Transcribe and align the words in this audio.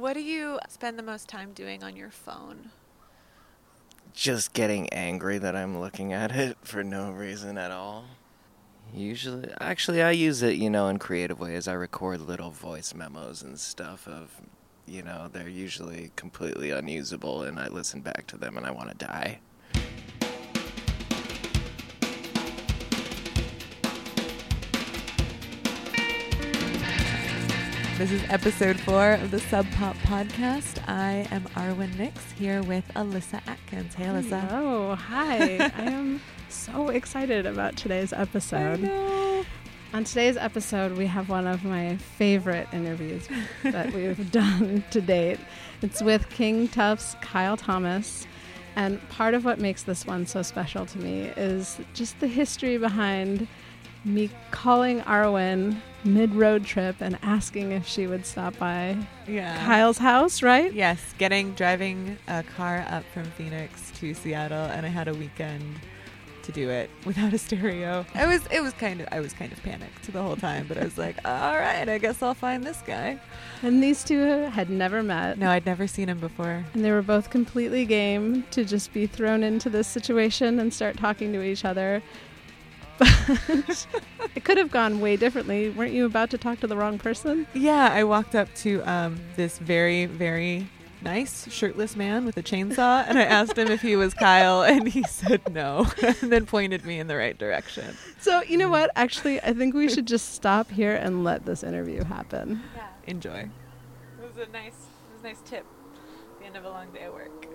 What 0.00 0.14
do 0.14 0.20
you 0.20 0.58
spend 0.68 0.98
the 0.98 1.02
most 1.02 1.28
time 1.28 1.52
doing 1.52 1.84
on 1.84 1.96
your 1.96 2.10
phone? 2.10 2.70
Just 4.12 4.52
getting 4.52 4.88
angry 4.90 5.38
that 5.38 5.54
I'm 5.54 5.78
looking 5.78 6.12
at 6.12 6.32
it 6.32 6.56
for 6.62 6.82
no 6.82 7.10
reason 7.10 7.58
at 7.58 7.70
all. 7.70 8.04
Usually, 8.92 9.48
actually, 9.60 10.02
I 10.02 10.12
use 10.12 10.42
it, 10.42 10.56
you 10.56 10.70
know, 10.70 10.88
in 10.88 10.98
creative 10.98 11.40
ways. 11.40 11.66
I 11.66 11.72
record 11.72 12.20
little 12.20 12.50
voice 12.50 12.94
memos 12.94 13.42
and 13.42 13.58
stuff 13.58 14.06
of, 14.06 14.40
you 14.86 15.02
know, 15.02 15.28
they're 15.32 15.48
usually 15.48 16.12
completely 16.16 16.70
unusable, 16.70 17.42
and 17.42 17.58
I 17.58 17.68
listen 17.68 18.00
back 18.02 18.26
to 18.28 18.36
them 18.36 18.56
and 18.56 18.66
I 18.66 18.70
want 18.70 18.90
to 18.90 19.06
die. 19.06 19.40
This 27.96 28.10
is 28.10 28.22
episode 28.28 28.80
four 28.80 29.12
of 29.12 29.30
the 29.30 29.38
Sub 29.38 29.70
Pop 29.72 29.96
podcast. 29.98 30.82
I 30.88 31.28
am 31.30 31.44
Arwen 31.54 31.96
Nix 31.96 32.32
here 32.32 32.60
with 32.64 32.84
Alyssa 32.96 33.40
Atkins. 33.46 33.94
Hey, 33.94 34.06
Alyssa. 34.06 34.48
Oh, 34.50 34.96
Hi. 34.96 35.58
I 35.76 35.82
am 35.82 36.20
so 36.48 36.88
excited 36.88 37.46
about 37.46 37.76
today's 37.76 38.12
episode. 38.12 38.84
On 39.92 40.02
today's 40.02 40.36
episode, 40.36 40.96
we 40.98 41.06
have 41.06 41.28
one 41.28 41.46
of 41.46 41.62
my 41.64 41.96
favorite 41.96 42.66
interviews 42.72 43.28
that 43.62 43.92
we've 43.92 44.28
done 44.32 44.82
to 44.90 45.00
date. 45.00 45.38
It's 45.80 46.02
with 46.02 46.28
King 46.30 46.66
Tuff's 46.66 47.14
Kyle 47.20 47.56
Thomas. 47.56 48.26
And 48.74 49.08
part 49.08 49.34
of 49.34 49.44
what 49.44 49.60
makes 49.60 49.84
this 49.84 50.04
one 50.04 50.26
so 50.26 50.42
special 50.42 50.84
to 50.84 50.98
me 50.98 51.30
is 51.36 51.78
just 51.94 52.18
the 52.18 52.26
history 52.26 52.76
behind 52.76 53.46
me 54.04 54.30
calling 54.50 55.00
Arwen 55.02 55.80
mid 56.04 56.34
road 56.34 56.64
trip 56.66 56.96
and 57.00 57.18
asking 57.22 57.72
if 57.72 57.86
she 57.86 58.06
would 58.06 58.26
stop 58.26 58.56
by 58.58 58.96
Yeah. 59.26 59.64
Kyle's 59.64 59.98
house, 59.98 60.42
right? 60.42 60.72
Yes, 60.72 61.14
getting 61.18 61.54
driving 61.54 62.18
a 62.28 62.42
car 62.42 62.84
up 62.90 63.04
from 63.14 63.24
Phoenix 63.24 63.90
to 64.00 64.12
Seattle, 64.14 64.66
and 64.66 64.84
I 64.84 64.90
had 64.90 65.08
a 65.08 65.14
weekend 65.14 65.64
to 66.42 66.52
do 66.52 66.68
it 66.68 66.90
without 67.06 67.32
a 67.32 67.38
stereo. 67.38 68.04
I 68.14 68.26
was 68.26 68.46
it 68.50 68.60
was 68.62 68.74
kind 68.74 69.00
of 69.00 69.08
I 69.10 69.20
was 69.20 69.32
kind 69.32 69.50
of 69.50 69.62
panicked 69.62 70.12
the 70.12 70.22
whole 70.22 70.36
time, 70.36 70.66
but 70.68 70.76
I 70.76 70.84
was 70.84 70.98
like, 70.98 71.16
all 71.24 71.54
right, 71.54 71.88
I 71.88 71.96
guess 71.96 72.22
I'll 72.22 72.34
find 72.34 72.62
this 72.64 72.82
guy. 72.86 73.18
And 73.62 73.82
these 73.82 74.04
two 74.04 74.20
had 74.50 74.68
never 74.68 75.02
met. 75.02 75.38
No, 75.38 75.48
I'd 75.50 75.64
never 75.64 75.86
seen 75.86 76.10
him 76.10 76.18
before. 76.20 76.62
And 76.74 76.84
they 76.84 76.90
were 76.92 77.00
both 77.00 77.30
completely 77.30 77.86
game 77.86 78.44
to 78.50 78.62
just 78.66 78.92
be 78.92 79.06
thrown 79.06 79.42
into 79.42 79.70
this 79.70 79.88
situation 79.88 80.58
and 80.60 80.74
start 80.74 80.98
talking 80.98 81.32
to 81.32 81.42
each 81.42 81.64
other. 81.64 82.02
But 82.98 83.08
it 84.34 84.44
could 84.44 84.58
have 84.58 84.70
gone 84.70 85.00
way 85.00 85.16
differently. 85.16 85.70
Weren't 85.70 85.92
you 85.92 86.06
about 86.06 86.30
to 86.30 86.38
talk 86.38 86.60
to 86.60 86.66
the 86.66 86.76
wrong 86.76 86.98
person? 86.98 87.46
Yeah, 87.54 87.90
I 87.92 88.04
walked 88.04 88.34
up 88.34 88.52
to 88.56 88.82
um, 88.82 89.20
this 89.36 89.58
very, 89.58 90.06
very 90.06 90.68
nice 91.02 91.50
shirtless 91.52 91.96
man 91.96 92.24
with 92.24 92.36
a 92.36 92.42
chainsaw, 92.42 93.04
and 93.06 93.18
I 93.18 93.24
asked 93.24 93.58
him 93.58 93.68
if 93.68 93.82
he 93.82 93.94
was 93.94 94.14
Kyle, 94.14 94.62
and 94.62 94.88
he 94.88 95.02
said 95.04 95.52
no, 95.52 95.86
and 96.02 96.32
then 96.32 96.46
pointed 96.46 96.84
me 96.84 96.98
in 96.98 97.06
the 97.06 97.16
right 97.16 97.36
direction. 97.36 97.96
So, 98.20 98.42
you 98.42 98.56
know 98.56 98.70
what? 98.70 98.90
Actually, 98.96 99.40
I 99.42 99.52
think 99.52 99.74
we 99.74 99.88
should 99.88 100.06
just 100.06 100.34
stop 100.34 100.70
here 100.70 100.94
and 100.94 101.22
let 101.22 101.44
this 101.44 101.62
interview 101.62 102.02
happen. 102.04 102.62
Yeah, 102.74 102.86
enjoy. 103.06 103.48
It 104.22 104.36
was 104.36 104.48
a 104.48 104.50
nice, 104.50 104.72
it 104.72 105.12
was 105.12 105.20
a 105.20 105.24
nice 105.24 105.42
tip. 105.44 105.66
At 106.32 106.40
the 106.40 106.46
end 106.46 106.56
of 106.56 106.64
a 106.64 106.70
long 106.70 106.90
day 106.92 107.02
at 107.02 107.12
work. 107.12 107.46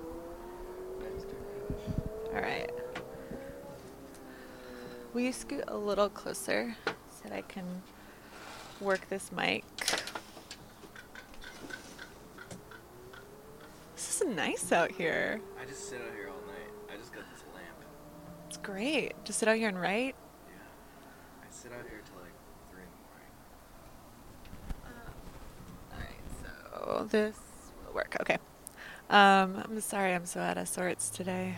All 2.33 2.41
right. 2.41 2.69
Will 5.11 5.21
you 5.21 5.33
scoot 5.33 5.63
a 5.67 5.75
little 5.75 6.07
closer 6.07 6.75
so 6.85 6.93
that 7.23 7.33
I 7.33 7.41
can 7.41 7.81
work 8.79 9.09
this 9.09 9.31
mic? 9.31 9.63
This 13.95 14.21
is 14.21 14.27
nice 14.27 14.71
out 14.71 14.91
here. 14.91 15.41
I 15.59 15.65
just 15.65 15.89
sit 15.89 15.99
out 15.99 16.13
here 16.15 16.29
all 16.29 16.47
night. 16.47 16.93
I 16.93 16.97
just 16.97 17.11
got 17.11 17.23
this 17.33 17.43
lamp. 17.55 17.65
It's 18.47 18.57
great. 18.57 19.13
Just 19.25 19.39
sit 19.39 19.49
out 19.49 19.57
here 19.57 19.69
and 19.69 19.81
write. 19.81 20.15
Yeah. 20.47 20.53
I 21.41 21.45
sit 21.49 21.71
out 21.71 21.85
here 21.89 22.01
till 22.05 22.21
like 22.21 22.33
3 22.71 22.83
in 22.83 22.89
the 22.91 22.97
morning. 24.85 25.09
All 25.91 25.99
right, 25.99 27.01
so 27.01 27.07
this 27.09 27.35
will 27.83 27.95
work. 27.95 28.15
Okay. 28.21 28.37
Um, 29.09 29.63
I'm 29.65 29.81
sorry, 29.81 30.13
I'm 30.13 30.27
so 30.27 30.39
out 30.39 30.59
of 30.59 30.67
sorts 30.67 31.09
today. 31.09 31.55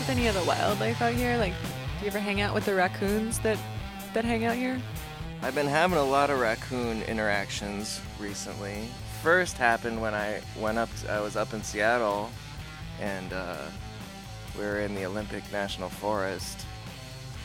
With 0.00 0.08
any 0.08 0.28
of 0.28 0.34
the 0.34 0.42
wildlife 0.44 1.02
out 1.02 1.12
here? 1.12 1.36
Like, 1.36 1.52
do 1.98 2.04
you 2.04 2.06
ever 2.06 2.18
hang 2.18 2.40
out 2.40 2.54
with 2.54 2.64
the 2.64 2.74
raccoons 2.74 3.38
that 3.40 3.58
that 4.14 4.24
hang 4.24 4.46
out 4.46 4.56
here? 4.56 4.80
I've 5.42 5.54
been 5.54 5.66
having 5.66 5.98
a 5.98 6.04
lot 6.04 6.30
of 6.30 6.40
raccoon 6.40 7.02
interactions 7.02 8.00
recently. 8.18 8.88
First 9.22 9.58
happened 9.58 10.00
when 10.00 10.14
I 10.14 10.40
went 10.58 10.78
up. 10.78 10.88
I 11.08 11.20
was 11.20 11.36
up 11.36 11.52
in 11.52 11.62
Seattle, 11.62 12.30
and 12.98 13.30
uh, 13.34 13.58
we 14.58 14.64
were 14.64 14.80
in 14.80 14.94
the 14.94 15.04
Olympic 15.04 15.44
National 15.52 15.90
Forest, 15.90 16.64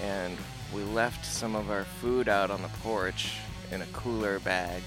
and 0.01 0.37
we 0.73 0.81
left 0.83 1.25
some 1.25 1.55
of 1.55 1.69
our 1.69 1.83
food 1.83 2.29
out 2.29 2.51
on 2.51 2.61
the 2.61 2.69
porch 2.81 3.33
in 3.73 3.81
a 3.81 3.87
cooler 3.87 4.39
bag. 4.39 4.81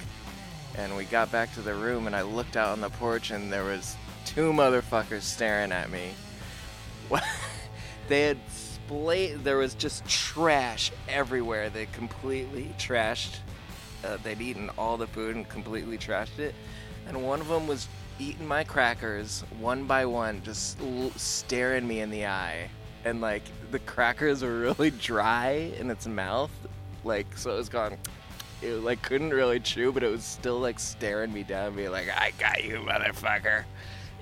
And 0.75 0.97
we 0.97 1.05
got 1.05 1.31
back 1.31 1.53
to 1.55 1.61
the 1.61 1.75
room, 1.75 2.07
and 2.07 2.17
I 2.17 2.23
looked 2.23 2.57
out 2.57 2.69
on 2.69 2.81
the 2.81 2.91
porch, 2.91 3.31
and 3.31 3.53
there 3.53 3.65
was 3.65 3.95
two 4.25 4.53
motherfuckers 4.53 5.23
staring 5.23 5.71
at 5.71 5.91
me. 5.91 6.13
they 8.09 8.23
had 8.23 8.39
splayed. 8.51 9.45
There 9.45 9.59
was 9.59 9.75
just 9.75 10.07
trash 10.07 10.91
everywhere. 11.09 11.71
They 11.71 11.87
completely 11.87 12.75
trashed. 12.79 13.37
Uh, 14.05 14.17
they'd 14.23 14.41
eaten 14.41 14.71
all 14.79 14.97
the 14.97 15.07
food 15.07 15.37
and 15.37 15.49
completely 15.49 15.99
trashed 15.99 16.39
it. 16.39 16.55
And 17.07 17.23
one 17.23 17.41
of 17.41 17.49
them 17.49 17.67
was 17.67 17.89
eating 18.19 18.47
my 18.47 18.65
crackers 18.65 19.45
one 19.61 19.85
by 19.85 20.07
one, 20.07 20.43
just 20.43 20.81
l- 20.81 21.11
staring 21.17 21.87
me 21.87 22.01
in 22.01 22.11
the 22.11 22.27
eye. 22.27 22.71
And 23.05 23.21
like 23.21 23.43
the 23.71 23.79
crackers 23.79 24.43
were 24.43 24.59
really 24.59 24.91
dry 25.03 25.73
in 25.79 25.91
its 25.91 26.07
mouth, 26.07 26.51
like 27.05 27.27
so 27.37 27.53
it 27.55 27.57
was 27.57 27.69
gone. 27.69 27.97
It 28.61 28.73
like 28.83 29.03
couldn't 29.03 29.31
really 29.31 29.61
chew, 29.61 29.93
but 29.93 30.03
it 30.03 30.11
was 30.11 30.25
still 30.25 30.59
like 30.59 30.81
staring 30.81 31.33
me 31.33 31.45
down, 31.45 31.77
being 31.77 31.93
like, 31.93 32.09
"I 32.09 32.33
got 32.39 32.65
you, 32.65 32.79
motherfucker." 32.79 33.65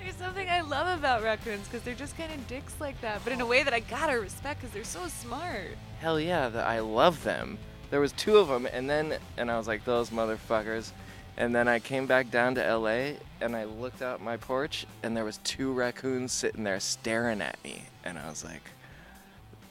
There's 0.07 0.15
something 0.15 0.49
I 0.49 0.61
love 0.61 0.99
about 0.99 1.21
raccoons 1.21 1.67
because 1.67 1.81
they're 1.81 1.93
just 1.93 2.17
kind 2.17 2.31
of 2.31 2.47
dicks 2.47 2.79
like 2.79 2.99
that, 3.01 3.19
but 3.25 3.33
in 3.33 3.41
a 3.41 3.45
way 3.45 3.63
that 3.63 3.73
I 3.73 3.81
gotta 3.81 4.17
respect 4.17 4.61
because 4.61 4.73
they're 4.73 4.85
so 4.85 5.05
smart. 5.09 5.71
Hell 5.99 6.17
yeah, 6.17 6.47
the, 6.47 6.63
I 6.63 6.79
love 6.79 7.25
them. 7.25 7.57
There 7.89 7.99
was 7.99 8.13
two 8.13 8.37
of 8.37 8.47
them, 8.47 8.65
and 8.71 8.89
then 8.89 9.17
and 9.35 9.51
I 9.51 9.57
was 9.57 9.67
like, 9.67 9.83
those 9.83 10.09
motherfuckers. 10.09 10.93
And 11.35 11.53
then 11.53 11.67
I 11.67 11.79
came 11.79 12.05
back 12.05 12.31
down 12.31 12.55
to 12.55 12.77
LA, 12.77 13.17
and 13.41 13.53
I 13.53 13.65
looked 13.65 14.01
out 14.01 14.21
my 14.21 14.37
porch, 14.37 14.87
and 15.03 15.15
there 15.15 15.25
was 15.25 15.39
two 15.39 15.73
raccoons 15.73 16.31
sitting 16.31 16.63
there 16.63 16.79
staring 16.79 17.41
at 17.41 17.61
me, 17.65 17.83
and 18.05 18.17
I 18.17 18.29
was 18.29 18.45
like, 18.45 18.63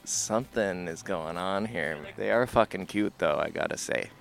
something 0.03 0.87
is 0.87 1.01
going 1.01 1.39
on 1.39 1.65
here. 1.65 1.97
They 2.15 2.29
are 2.29 2.45
fucking 2.45 2.85
cute, 2.85 3.17
though. 3.17 3.39
I 3.39 3.49
gotta 3.49 3.77
say. 3.77 4.11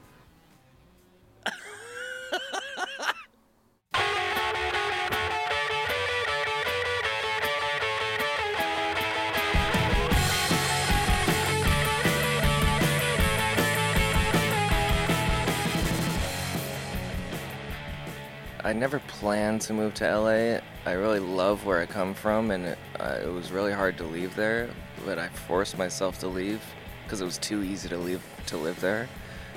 I 18.66 18.72
never 18.72 18.98
planned 18.98 19.60
to 19.60 19.72
move 19.72 19.95
to 19.95 20.18
LA. 20.18 20.59
I 20.91 20.95
really 20.95 21.21
love 21.21 21.65
where 21.65 21.78
I 21.78 21.86
come 21.86 22.15
from, 22.15 22.51
and 22.51 22.65
it, 22.65 22.78
uh, 22.98 23.21
it 23.22 23.28
was 23.28 23.53
really 23.53 23.72
hard 23.72 23.97
to 23.98 24.03
leave 24.03 24.34
there. 24.34 24.68
But 25.04 25.21
I 25.21 25.28
forced 25.28 25.78
myself 25.78 26.18
to 26.18 26.27
leave 26.27 26.60
because 27.04 27.21
it 27.21 27.24
was 27.24 27.39
too 27.39 27.63
easy 27.63 27.89
to 27.89 27.97
leave 27.97 28.21
to 28.47 28.57
live 28.57 28.80
there. 28.80 29.09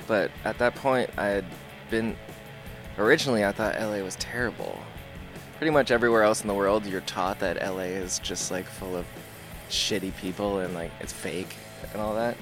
But 0.06 0.30
at 0.44 0.58
that 0.58 0.76
point, 0.76 1.10
I 1.16 1.26
had 1.26 1.44
been. 1.90 2.16
Originally, 2.98 3.44
I 3.44 3.50
thought 3.50 3.74
LA 3.80 3.98
was 3.98 4.14
terrible. 4.14 4.78
Pretty 5.58 5.72
much 5.72 5.90
everywhere 5.90 6.22
else 6.22 6.42
in 6.42 6.46
the 6.46 6.54
world, 6.54 6.86
you're 6.86 7.00
taught 7.00 7.40
that 7.40 7.56
LA 7.56 7.90
is 7.90 8.20
just 8.20 8.52
like 8.52 8.66
full 8.66 8.94
of 8.94 9.06
shitty 9.70 10.16
people 10.18 10.60
and 10.60 10.72
like 10.72 10.92
it's 11.00 11.12
fake 11.12 11.56
and 11.92 12.00
all 12.00 12.14
that. 12.14 12.36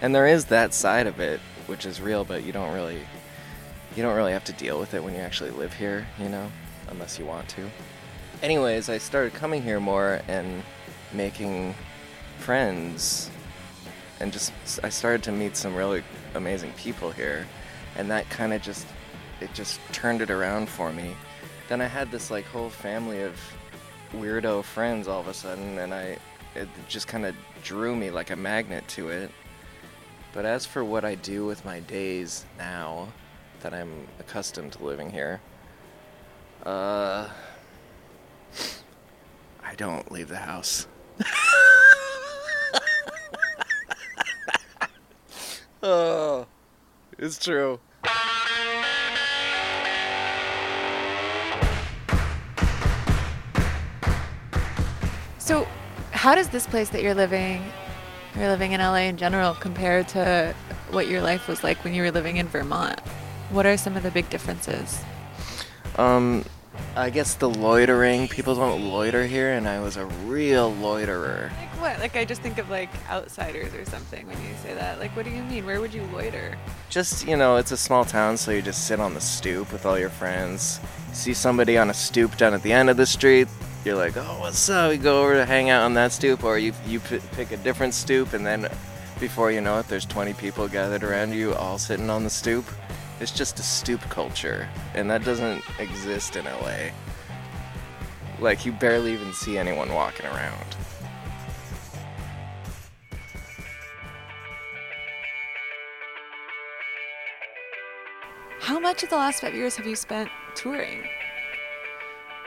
And 0.00 0.14
there 0.14 0.28
is 0.28 0.44
that 0.44 0.74
side 0.74 1.08
of 1.08 1.18
it, 1.18 1.40
which 1.66 1.84
is 1.84 2.00
real, 2.00 2.24
but 2.24 2.44
you 2.44 2.52
don't 2.52 2.72
really 2.72 3.00
you 3.96 4.02
don't 4.02 4.16
really 4.16 4.32
have 4.32 4.44
to 4.44 4.52
deal 4.52 4.78
with 4.78 4.94
it 4.94 5.02
when 5.02 5.14
you 5.14 5.20
actually 5.20 5.50
live 5.50 5.72
here, 5.72 6.06
you 6.18 6.28
know, 6.28 6.50
unless 6.88 7.18
you 7.18 7.24
want 7.24 7.48
to. 7.50 7.70
Anyways, 8.42 8.88
I 8.88 8.98
started 8.98 9.34
coming 9.34 9.62
here 9.62 9.80
more 9.80 10.20
and 10.28 10.62
making 11.12 11.74
friends 12.38 13.30
and 14.20 14.32
just 14.32 14.52
I 14.82 14.88
started 14.88 15.22
to 15.24 15.32
meet 15.32 15.56
some 15.56 15.74
really 15.74 16.02
amazing 16.34 16.72
people 16.72 17.10
here, 17.10 17.46
and 17.96 18.10
that 18.10 18.28
kind 18.30 18.52
of 18.52 18.62
just 18.62 18.86
it 19.40 19.52
just 19.52 19.80
turned 19.92 20.22
it 20.22 20.30
around 20.30 20.68
for 20.68 20.92
me. 20.92 21.14
Then 21.68 21.80
I 21.80 21.86
had 21.86 22.10
this 22.10 22.30
like 22.30 22.44
whole 22.46 22.70
family 22.70 23.22
of 23.22 23.38
weirdo 24.12 24.62
friends 24.64 25.08
all 25.08 25.20
of 25.20 25.28
a 25.28 25.34
sudden, 25.34 25.78
and 25.78 25.92
I 25.92 26.16
it 26.54 26.68
just 26.88 27.08
kind 27.08 27.26
of 27.26 27.34
drew 27.62 27.96
me 27.96 28.10
like 28.10 28.30
a 28.30 28.36
magnet 28.36 28.86
to 28.88 29.08
it. 29.08 29.30
But 30.32 30.44
as 30.44 30.66
for 30.66 30.84
what 30.84 31.04
I 31.04 31.14
do 31.16 31.46
with 31.46 31.64
my 31.64 31.80
days 31.80 32.44
now 32.58 33.08
that 33.64 33.74
I'm 33.74 34.06
accustomed 34.20 34.72
to 34.72 34.84
living 34.84 35.10
here, 35.10 35.40
uh, 36.66 37.26
I 39.64 39.74
don't 39.78 40.12
leave 40.12 40.28
the 40.28 40.36
house. 40.36 40.86
oh, 45.82 46.46
it's 47.18 47.38
true. 47.38 47.80
So, 55.38 55.66
how 56.10 56.34
does 56.34 56.50
this 56.50 56.66
place 56.66 56.90
that 56.90 57.02
you're 57.02 57.14
living, 57.14 57.64
you're 58.36 58.48
living 58.48 58.72
in 58.72 58.80
LA 58.80 59.04
in 59.06 59.16
general, 59.16 59.54
compare 59.54 60.04
to 60.04 60.54
what 60.90 61.08
your 61.08 61.22
life 61.22 61.48
was 61.48 61.64
like 61.64 61.82
when 61.82 61.94
you 61.94 62.02
were 62.02 62.10
living 62.10 62.36
in 62.36 62.46
Vermont? 62.46 63.00
What 63.50 63.66
are 63.66 63.76
some 63.76 63.96
of 63.96 64.02
the 64.02 64.10
big 64.10 64.28
differences? 64.30 65.00
Um, 65.96 66.44
I 66.96 67.10
guess 67.10 67.34
the 67.34 67.48
loitering. 67.48 68.28
People 68.28 68.54
don't 68.54 68.88
loiter 68.88 69.26
here, 69.26 69.52
and 69.52 69.68
I 69.68 69.80
was 69.80 69.96
a 69.96 70.06
real 70.06 70.72
loiterer. 70.74 71.50
Like 71.58 71.80
what? 71.80 71.98
Like 72.00 72.16
I 72.16 72.24
just 72.24 72.40
think 72.40 72.58
of 72.58 72.70
like 72.70 72.90
outsiders 73.08 73.74
or 73.74 73.84
something 73.84 74.26
when 74.26 74.40
you 74.42 74.54
say 74.62 74.74
that. 74.74 74.98
Like 74.98 75.14
what 75.16 75.24
do 75.24 75.30
you 75.30 75.42
mean? 75.42 75.66
Where 75.66 75.80
would 75.80 75.94
you 75.94 76.02
loiter? 76.12 76.56
Just, 76.90 77.26
you 77.26 77.36
know, 77.36 77.56
it's 77.56 77.72
a 77.72 77.76
small 77.76 78.04
town, 78.04 78.36
so 78.36 78.50
you 78.50 78.62
just 78.62 78.86
sit 78.86 79.00
on 79.00 79.14
the 79.14 79.20
stoop 79.20 79.72
with 79.72 79.86
all 79.86 79.98
your 79.98 80.10
friends. 80.10 80.80
See 81.12 81.34
somebody 81.34 81.78
on 81.78 81.90
a 81.90 81.94
stoop 81.94 82.36
down 82.36 82.54
at 82.54 82.62
the 82.62 82.72
end 82.72 82.90
of 82.90 82.96
the 82.96 83.06
street, 83.06 83.48
you're 83.84 83.96
like, 83.96 84.16
oh, 84.16 84.38
what's 84.40 84.68
up? 84.70 84.92
You 84.92 84.98
go 84.98 85.22
over 85.22 85.34
to 85.34 85.44
hang 85.44 85.70
out 85.70 85.82
on 85.82 85.94
that 85.94 86.12
stoop, 86.12 86.42
or 86.42 86.58
you, 86.58 86.72
you 86.86 87.00
p- 87.00 87.20
pick 87.32 87.52
a 87.52 87.56
different 87.58 87.92
stoop, 87.94 88.32
and 88.32 88.46
then 88.46 88.68
before 89.20 89.52
you 89.52 89.60
know 89.60 89.78
it, 89.78 89.88
there's 89.88 90.06
20 90.06 90.32
people 90.34 90.68
gathered 90.68 91.04
around 91.04 91.32
you, 91.32 91.54
all 91.54 91.78
sitting 91.78 92.08
on 92.08 92.24
the 92.24 92.30
stoop. 92.30 92.64
It's 93.20 93.30
just 93.30 93.58
a 93.60 93.62
stoop 93.62 94.00
culture, 94.02 94.68
and 94.94 95.08
that 95.10 95.24
doesn't 95.24 95.62
exist 95.78 96.36
in 96.36 96.44
LA. 96.44 96.90
Like, 98.40 98.66
you 98.66 98.72
barely 98.72 99.12
even 99.12 99.32
see 99.32 99.56
anyone 99.56 99.92
walking 99.92 100.26
around. 100.26 100.76
How 108.60 108.80
much 108.80 109.02
of 109.02 109.10
the 109.10 109.16
last 109.16 109.42
five 109.42 109.54
years 109.54 109.76
have 109.76 109.86
you 109.86 109.94
spent 109.94 110.30
touring? 110.54 111.06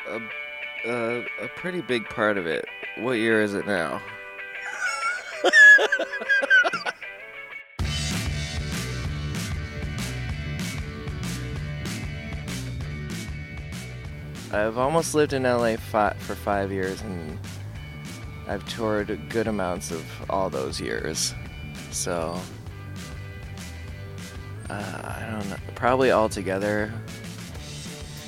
A, 0.10 0.20
a, 0.86 1.26
a 1.44 1.48
pretty 1.56 1.82
big 1.82 2.10
part 2.10 2.38
of 2.38 2.46
it. 2.46 2.66
What 2.98 3.14
year 3.14 3.42
is 3.42 3.54
it 3.54 3.66
now? 3.66 4.02
I've 14.58 14.80
almost 14.80 15.14
lived 15.14 15.34
in 15.34 15.44
LA 15.44 15.76
for 15.76 16.34
five 16.34 16.72
years, 16.72 17.00
and 17.02 17.38
I've 18.48 18.68
toured 18.68 19.30
good 19.30 19.48
amounts 19.48 19.92
of 19.92 20.04
all 20.32 20.50
those 20.50 20.82
years. 20.82 21.36
So, 21.92 22.40
uh, 24.70 24.74
I 24.74 25.28
don't 25.30 25.48
know. 25.50 25.58
Probably 25.76 26.12
altogether, 26.12 26.92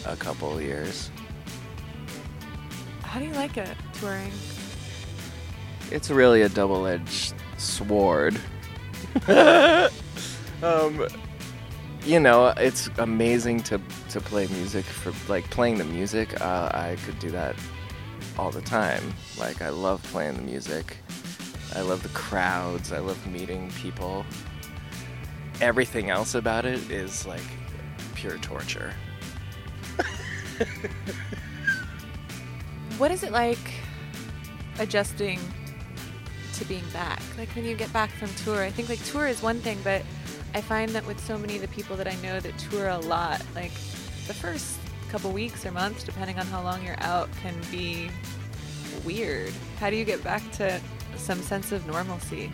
a 0.05 0.15
couple 0.15 0.61
years. 0.61 1.09
How 3.01 3.19
do 3.19 3.25
you 3.25 3.33
like 3.33 3.57
it 3.57 3.75
touring? 3.93 4.31
It's 5.91 6.11
really 6.11 6.43
a 6.43 6.49
double-edged 6.49 7.33
sword. 7.57 8.39
um, 9.27 11.07
you 12.05 12.19
know, 12.19 12.53
it's 12.57 12.87
amazing 12.99 13.63
to 13.63 13.81
to 14.09 14.19
play 14.21 14.47
music 14.47 14.85
for 14.85 15.13
like 15.31 15.49
playing 15.49 15.77
the 15.77 15.83
music. 15.85 16.39
Uh, 16.41 16.69
I 16.73 16.97
could 17.05 17.19
do 17.19 17.29
that 17.31 17.55
all 18.37 18.51
the 18.51 18.61
time. 18.61 19.03
Like 19.37 19.61
I 19.61 19.69
love 19.69 20.03
playing 20.03 20.35
the 20.35 20.41
music. 20.41 20.97
I 21.75 21.81
love 21.81 22.01
the 22.03 22.09
crowds. 22.09 22.91
I 22.91 22.99
love 22.99 23.25
meeting 23.27 23.71
people. 23.71 24.25
Everything 25.61 26.09
else 26.09 26.35
about 26.35 26.65
it 26.65 26.89
is 26.89 27.25
like 27.27 27.41
pure 28.15 28.37
torture. 28.39 28.93
What 32.97 33.11
is 33.11 33.23
it 33.23 33.31
like 33.31 33.57
adjusting 34.79 35.39
to 36.55 36.65
being 36.65 36.83
back? 36.91 37.21
Like 37.37 37.49
when 37.55 37.63
you 37.63 37.75
get 37.75 37.91
back 37.93 38.09
from 38.09 38.27
tour, 38.43 38.61
I 38.63 38.69
think 38.69 38.89
like 38.89 39.03
tour 39.05 39.27
is 39.27 39.41
one 39.41 39.59
thing, 39.59 39.77
but 39.83 40.01
I 40.53 40.61
find 40.61 40.89
that 40.91 41.05
with 41.05 41.19
so 41.19 41.37
many 41.37 41.55
of 41.55 41.61
the 41.61 41.67
people 41.69 41.95
that 41.95 42.07
I 42.07 42.15
know 42.15 42.39
that 42.39 42.57
tour 42.57 42.89
a 42.89 42.97
lot, 42.97 43.41
like 43.55 43.71
the 44.29 44.33
first 44.35 44.77
couple 45.09 45.31
weeks 45.31 45.65
or 45.65 45.71
months, 45.71 46.03
depending 46.03 46.37
on 46.37 46.45
how 46.45 46.61
long 46.61 46.85
you're 46.85 47.01
out, 47.01 47.27
can 47.41 47.55
be 47.71 48.11
weird. 49.03 49.51
How 49.79 49.89
do 49.89 49.95
you 49.95 50.05
get 50.05 50.23
back 50.23 50.43
to 50.51 50.79
some 51.15 51.41
sense 51.41 51.71
of 51.71 51.87
normalcy? 51.87 52.51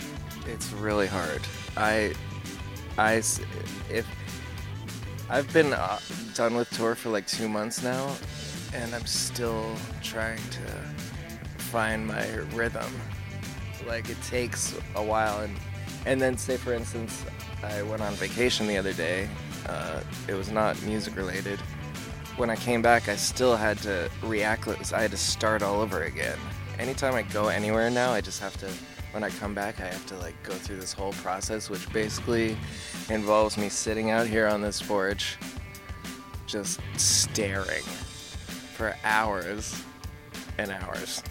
It's 0.47 0.71
really 0.71 1.05
hard. 1.05 1.41
I, 1.75 2.13
I, 2.97 3.15
if 3.15 4.07
I've 5.29 5.51
been 5.51 5.73
uh, 5.73 5.99
done 6.33 6.55
with 6.55 6.69
tour 6.71 6.95
for 6.95 7.09
like 7.09 7.27
two 7.27 7.49
months 7.49 7.83
now, 7.83 8.15
and 8.73 8.95
I'm 8.95 9.05
still 9.05 9.75
trying 10.01 10.39
to 10.51 10.67
find 11.57 12.07
my 12.07 12.25
rhythm. 12.53 12.89
Like 13.85 14.09
it 14.09 14.21
takes 14.23 14.73
a 14.95 15.03
while, 15.03 15.41
and 15.41 15.53
and 16.05 16.21
then 16.21 16.37
say 16.37 16.55
for 16.55 16.71
instance, 16.71 17.25
I 17.61 17.81
went 17.83 18.01
on 18.01 18.13
vacation 18.13 18.65
the 18.65 18.77
other 18.77 18.93
day. 18.93 19.27
Uh, 19.67 20.01
it 20.27 20.33
was 20.33 20.51
not 20.51 20.81
music 20.83 21.15
related. 21.15 21.59
When 22.37 22.49
I 22.49 22.55
came 22.55 22.81
back, 22.81 23.07
I 23.07 23.15
still 23.15 23.55
had 23.55 23.77
to 23.79 24.09
react. 24.23 24.67
I 24.93 25.01
had 25.01 25.11
to 25.11 25.17
start 25.17 25.63
all 25.63 25.81
over 25.81 26.03
again. 26.03 26.37
Anytime 26.77 27.15
I 27.15 27.21
go 27.23 27.47
anywhere 27.47 27.89
now, 27.89 28.11
I 28.11 28.21
just 28.21 28.41
have 28.41 28.57
to. 28.57 28.69
When 29.11 29.23
I 29.23 29.29
come 29.29 29.53
back, 29.53 29.79
I 29.79 29.85
have 29.85 30.05
to 30.07 30.17
like 30.17 30.35
go 30.43 30.51
through 30.53 30.75
this 30.75 30.91
whole 30.91 31.13
process, 31.13 31.69
which 31.69 31.91
basically 31.93 32.57
involves 33.09 33.57
me 33.57 33.69
sitting 33.69 34.11
out 34.11 34.27
here 34.27 34.45
on 34.45 34.61
this 34.61 34.81
porch, 34.81 35.37
just 36.47 36.81
staring 36.97 37.83
for 38.75 38.93
hours 39.05 39.81
and 40.57 40.69
hours. 40.69 41.23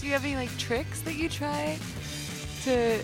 Do 0.00 0.06
you 0.06 0.12
have 0.12 0.24
any 0.24 0.36
like 0.36 0.56
tricks 0.58 1.00
that 1.00 1.16
you 1.16 1.28
try 1.28 1.78
to 2.64 3.00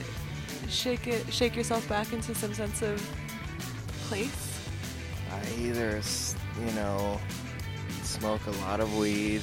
shake 0.69 1.07
it, 1.07 1.33
shake 1.33 1.57
yourself 1.57 1.88
back 1.88 2.12
into 2.12 2.35
some 2.35 2.54
sense 2.54 2.83
of 2.83 3.00
place? 4.09 4.59
I 5.31 5.61
either, 5.61 6.00
you 6.59 6.73
know, 6.73 7.21
smoke 8.03 8.47
a 8.47 8.50
lot 8.62 8.81
of 8.81 8.97
weed, 8.97 9.43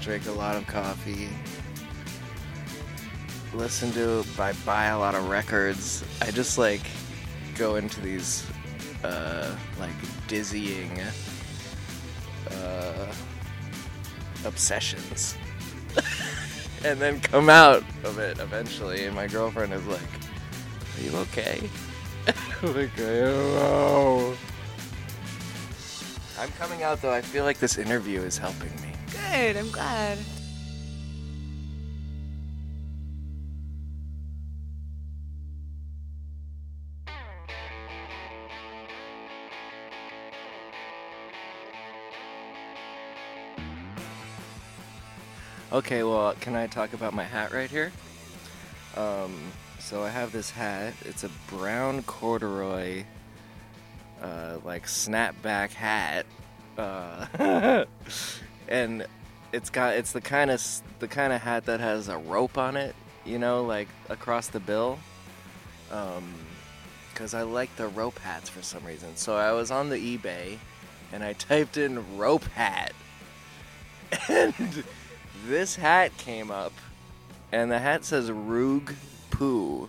drink 0.00 0.26
a 0.26 0.32
lot 0.32 0.56
of 0.56 0.66
coffee, 0.66 1.28
listen 3.54 3.92
to, 3.92 4.24
buy, 4.36 4.52
buy 4.64 4.86
a 4.86 4.98
lot 4.98 5.14
of 5.14 5.28
records. 5.28 6.04
I 6.20 6.32
just 6.32 6.58
like 6.58 6.82
go 7.56 7.76
into 7.76 8.00
these, 8.00 8.44
uh, 9.04 9.56
like 9.78 9.94
dizzying, 10.26 11.00
uh, 12.50 13.12
obsessions. 14.44 15.36
and 16.84 17.00
then 17.00 17.20
come 17.20 17.48
out 17.48 17.84
of 18.02 18.18
it 18.18 18.40
eventually. 18.40 19.04
And 19.04 19.14
my 19.14 19.28
girlfriend 19.28 19.72
is 19.72 19.86
like, 19.86 20.00
Are 20.98 21.02
you 21.02 21.16
okay? 21.18 21.70
I'm 22.64 22.74
like, 22.74 22.98
I 22.98 23.20
don't 23.20 23.54
know. 23.54 24.34
I'm 26.38 26.50
coming 26.52 26.82
out 26.82 27.02
though. 27.02 27.12
I 27.12 27.20
feel 27.20 27.44
like 27.44 27.58
this 27.58 27.76
interview 27.76 28.22
is 28.22 28.38
helping 28.38 28.74
me. 28.80 28.88
Good, 29.12 29.58
I'm 29.58 29.70
glad. 29.70 30.18
Okay, 45.70 46.02
well, 46.02 46.34
can 46.40 46.54
I 46.54 46.66
talk 46.66 46.94
about 46.94 47.12
my 47.12 47.24
hat 47.24 47.52
right 47.52 47.68
here? 47.68 47.92
Um, 48.96 49.34
so 49.84 50.02
I 50.02 50.08
have 50.08 50.32
this 50.32 50.50
hat. 50.50 50.94
It's 51.04 51.24
a 51.24 51.30
brown 51.48 52.02
corduroy, 52.04 53.04
uh, 54.22 54.56
like 54.64 54.86
snapback 54.86 55.72
hat, 55.72 56.24
uh, 56.78 57.84
and 58.68 59.06
it's 59.52 59.68
got 59.68 59.94
it's 59.94 60.12
the 60.12 60.22
kind 60.22 60.50
of 60.50 60.64
the 61.00 61.08
kind 61.08 61.34
of 61.34 61.42
hat 61.42 61.66
that 61.66 61.80
has 61.80 62.08
a 62.08 62.16
rope 62.16 62.56
on 62.56 62.78
it, 62.78 62.94
you 63.26 63.38
know, 63.38 63.64
like 63.64 63.88
across 64.08 64.48
the 64.48 64.60
bill. 64.60 64.98
Um, 65.92 66.32
Because 67.10 67.34
I 67.34 67.42
like 67.42 67.76
the 67.76 67.86
rope 67.88 68.18
hats 68.20 68.48
for 68.48 68.62
some 68.62 68.84
reason. 68.84 69.16
So 69.16 69.36
I 69.36 69.52
was 69.52 69.70
on 69.70 69.90
the 69.90 70.18
eBay 70.18 70.58
and 71.12 71.22
I 71.22 71.34
typed 71.34 71.76
in 71.76 72.16
rope 72.16 72.44
hat. 72.44 72.92
And 74.28 74.84
this 75.46 75.76
hat 75.76 76.16
came 76.16 76.50
up. 76.50 76.72
And 77.52 77.70
the 77.70 77.78
hat 77.78 78.04
says 78.04 78.30
Roog 78.30 78.94
Poo 79.34 79.88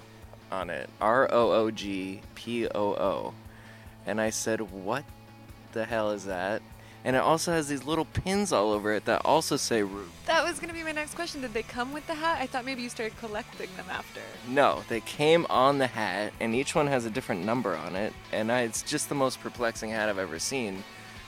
on 0.51 0.69
it 0.69 0.89
R 0.99 1.29
O 1.31 1.51
O 1.51 1.71
G 1.71 2.21
P 2.33 2.67
O 2.67 2.93
O. 2.93 3.33
And 4.05 4.19
I 4.19 4.29
said, 4.29 4.59
What 4.59 5.03
the 5.73 5.85
hell 5.85 6.11
is 6.11 6.25
that? 6.25 6.61
And 7.03 7.15
it 7.15 7.19
also 7.19 7.51
has 7.51 7.67
these 7.67 7.83
little 7.83 8.05
pins 8.05 8.51
all 8.51 8.71
over 8.71 8.91
it 8.93 9.05
that 9.05 9.21
also 9.23 9.57
say 9.57 9.81
Roog. 9.81 10.07
That 10.25 10.43
was 10.43 10.57
going 10.57 10.69
to 10.69 10.73
be 10.73 10.81
my 10.81 10.91
next 10.91 11.13
question. 11.13 11.41
Did 11.41 11.53
they 11.53 11.61
come 11.61 11.93
with 11.93 12.07
the 12.07 12.15
hat? 12.15 12.39
I 12.41 12.47
thought 12.47 12.65
maybe 12.65 12.81
you 12.81 12.89
started 12.89 13.15
collecting 13.19 13.69
them 13.77 13.85
after. 13.91 14.21
No, 14.47 14.83
they 14.89 15.01
came 15.01 15.45
on 15.47 15.77
the 15.77 15.85
hat, 15.85 16.33
and 16.39 16.55
each 16.55 16.73
one 16.73 16.87
has 16.87 17.05
a 17.05 17.11
different 17.11 17.45
number 17.45 17.75
on 17.75 17.95
it, 17.95 18.11
and 18.31 18.51
I, 18.51 18.61
it's 18.61 18.81
just 18.81 19.07
the 19.07 19.13
most 19.13 19.39
perplexing 19.39 19.91
hat 19.91 20.09
I've 20.09 20.17
ever 20.17 20.39
seen. 20.39 20.83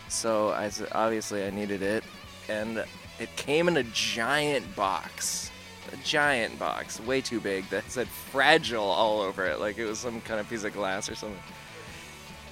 So 0.10 0.50
I 0.50 0.72
obviously 0.94 1.46
I 1.46 1.52
needed 1.52 1.84
it, 1.84 2.04
and 2.50 2.84
it 3.20 3.36
came 3.36 3.68
in 3.68 3.78
a 3.78 3.84
giant 3.84 4.76
box, 4.76 5.52
a 5.92 5.98
giant 5.98 6.58
box, 6.60 7.00
way 7.00 7.22
too 7.22 7.40
big 7.40 7.70
that 7.70 7.90
said 7.92 8.08
"fragile" 8.08 8.84
all 8.84 9.22
over 9.22 9.46
it, 9.46 9.60
like 9.60 9.78
it 9.78 9.86
was 9.86 10.00
some 10.00 10.22
kind 10.22 10.40
of 10.40 10.50
piece 10.50 10.64
of 10.64 10.74
glass 10.74 11.10
or 11.10 11.16
something. 11.16 11.40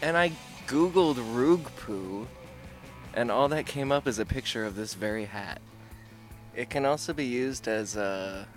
And 0.01 0.17
I 0.17 0.31
googled 0.67 1.15
Roog 1.33 1.63
Poo, 1.77 2.27
and 3.13 3.31
all 3.31 3.47
that 3.49 3.65
came 3.65 3.91
up 3.91 4.07
is 4.07 4.19
a 4.19 4.25
picture 4.25 4.65
of 4.65 4.75
this 4.75 4.93
very 4.93 5.25
hat. 5.25 5.61
It 6.55 6.69
can 6.69 6.85
also 6.85 7.13
be 7.13 7.25
used 7.25 7.67
as 7.67 7.95
a, 7.95 8.47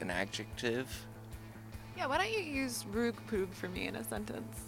an 0.00 0.10
adjective. 0.10 1.06
Yeah, 1.96 2.06
why 2.06 2.18
don't 2.18 2.32
you 2.32 2.40
use 2.40 2.84
Roog 2.92 3.14
Poog 3.30 3.52
for 3.52 3.68
me 3.68 3.86
in 3.86 3.96
a 3.96 4.04
sentence? 4.04 4.60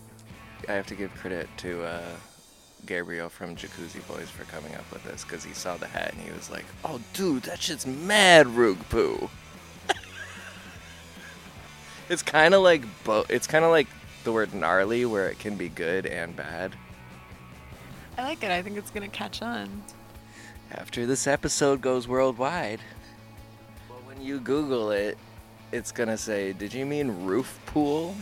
I 0.68 0.72
have 0.72 0.86
to 0.88 0.94
give 0.94 1.14
credit 1.14 1.48
to 1.58 1.82
uh, 1.82 2.02
Gabriel 2.86 3.28
from 3.28 3.56
Jacuzzi 3.56 4.06
Boys 4.06 4.28
for 4.28 4.44
coming 4.44 4.74
up 4.74 4.90
with 4.92 5.02
this 5.04 5.24
because 5.24 5.44
he 5.44 5.52
saw 5.52 5.76
the 5.76 5.86
hat 5.86 6.12
and 6.12 6.22
he 6.22 6.30
was 6.32 6.50
like, 6.50 6.64
"Oh, 6.84 7.00
dude, 7.12 7.44
that 7.44 7.60
shit's 7.60 7.86
mad 7.86 8.46
Roog 8.46 8.78
Poo." 8.88 9.28
It's 12.08 12.22
kind 12.22 12.54
of 12.54 12.62
like 12.62 12.82
bo- 13.04 13.26
It's 13.28 13.46
kind 13.46 13.64
of 13.64 13.70
like 13.70 13.86
the 14.24 14.32
word 14.32 14.54
gnarly, 14.54 15.04
where 15.04 15.28
it 15.28 15.38
can 15.38 15.56
be 15.56 15.68
good 15.68 16.06
and 16.06 16.34
bad. 16.34 16.74
I 18.16 18.22
like 18.24 18.42
it. 18.42 18.50
I 18.50 18.62
think 18.62 18.76
it's 18.76 18.90
going 18.90 19.08
to 19.08 19.16
catch 19.16 19.42
on. 19.42 19.82
After 20.70 21.06
this 21.06 21.26
episode 21.26 21.80
goes 21.80 22.08
worldwide, 22.08 22.80
well, 23.88 23.98
when 24.06 24.20
you 24.20 24.40
Google 24.40 24.90
it, 24.90 25.18
it's 25.72 25.92
gonna 25.92 26.16
say, 26.16 26.52
"Did 26.52 26.72
you 26.74 26.84
mean 26.86 27.24
roof 27.26 27.58
pool?" 27.66 28.16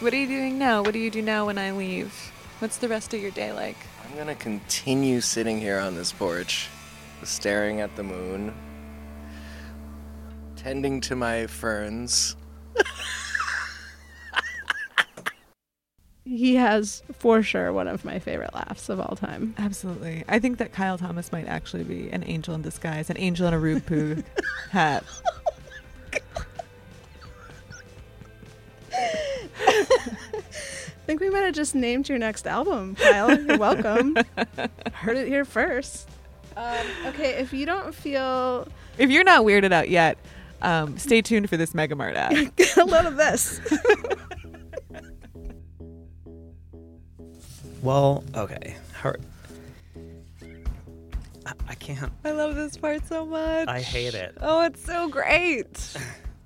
What 0.00 0.12
are 0.12 0.16
you 0.16 0.26
doing 0.26 0.58
now? 0.58 0.82
What 0.82 0.92
do 0.94 0.98
you 0.98 1.10
do 1.10 1.22
now 1.22 1.46
when 1.46 1.58
I 1.58 1.70
leave? 1.70 2.12
What's 2.58 2.76
the 2.76 2.88
rest 2.88 3.14
of 3.14 3.20
your 3.20 3.30
day 3.30 3.52
like? 3.52 3.76
I'm 4.12 4.18
gonna 4.18 4.34
continue 4.34 5.22
sitting 5.22 5.58
here 5.58 5.78
on 5.78 5.94
this 5.94 6.12
porch, 6.12 6.68
staring 7.22 7.80
at 7.80 7.96
the 7.96 8.02
moon, 8.02 8.52
tending 10.54 11.00
to 11.00 11.16
my 11.16 11.46
ferns. 11.46 12.36
He 16.24 16.54
has 16.54 17.02
for 17.12 17.42
sure 17.42 17.72
one 17.72 17.88
of 17.88 18.04
my 18.06 18.18
favorite 18.18 18.54
laughs 18.54 18.88
of 18.88 19.00
all 19.00 19.16
time. 19.16 19.54
Absolutely. 19.58 20.24
I 20.28 20.38
think 20.38 20.58
that 20.58 20.72
Kyle 20.72 20.96
Thomas 20.96 21.30
might 21.30 21.46
actually 21.46 21.84
be 21.84 22.10
an 22.10 22.24
angel 22.24 22.54
in 22.54 22.62
disguise, 22.62 23.10
an 23.10 23.18
angel 23.18 23.46
in 23.48 23.52
a 23.52 23.58
Roog 23.58 23.84
Poo 23.86 24.22
hat. 24.70 25.04
Think 31.12 31.20
we 31.20 31.28
might 31.28 31.44
have 31.44 31.54
just 31.54 31.74
named 31.74 32.08
your 32.08 32.16
next 32.16 32.46
album, 32.46 32.94
Kyle. 32.94 33.38
You're 33.38 33.58
welcome. 33.58 34.16
Heard 34.94 35.18
it 35.18 35.28
here 35.28 35.44
first. 35.44 36.08
Um, 36.56 36.86
okay, 37.08 37.32
if 37.34 37.52
you 37.52 37.66
don't 37.66 37.94
feel 37.94 38.66
If 38.96 39.10
you're 39.10 39.22
not 39.24 39.44
weirded 39.44 39.72
out 39.72 39.90
yet, 39.90 40.16
um, 40.62 40.96
stay 40.96 41.20
tuned 41.20 41.50
for 41.50 41.58
this 41.58 41.74
Megamart 41.74 42.14
ad. 42.14 42.56
get 42.56 42.76
a 42.78 42.84
load 42.84 43.04
of 43.06 43.16
this. 43.16 43.60
Well, 47.82 48.22
okay. 48.36 48.76
How, 48.92 49.12
I, 51.44 51.52
I 51.66 51.74
can't. 51.74 52.12
I 52.24 52.30
love 52.30 52.54
this 52.54 52.76
part 52.76 53.04
so 53.08 53.26
much. 53.26 53.66
I 53.66 53.80
hate 53.80 54.14
it. 54.14 54.38
Oh, 54.40 54.64
it's 54.64 54.84
so 54.84 55.08
great. 55.08 55.96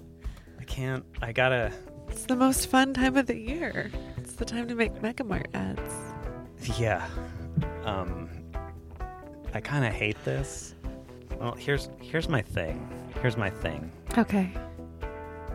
I 0.58 0.64
can't. 0.64 1.04
I 1.20 1.32
gotta. 1.32 1.72
It's 2.08 2.24
the 2.24 2.36
most 2.36 2.68
fun 2.70 2.94
time 2.94 3.18
of 3.18 3.26
the 3.26 3.36
year. 3.36 3.90
The 4.36 4.44
time 4.44 4.68
to 4.68 4.74
make 4.74 4.92
Megamart 4.94 5.46
ads. 5.54 6.78
Yeah. 6.78 7.06
Um. 7.84 8.28
I 9.54 9.60
kind 9.60 9.84
of 9.84 9.92
hate 9.92 10.22
this. 10.24 10.74
Well, 11.40 11.52
here's 11.54 11.88
here's 12.00 12.28
my 12.28 12.42
thing. 12.42 12.86
Here's 13.22 13.36
my 13.36 13.48
thing. 13.48 13.90
Okay. 14.18 14.52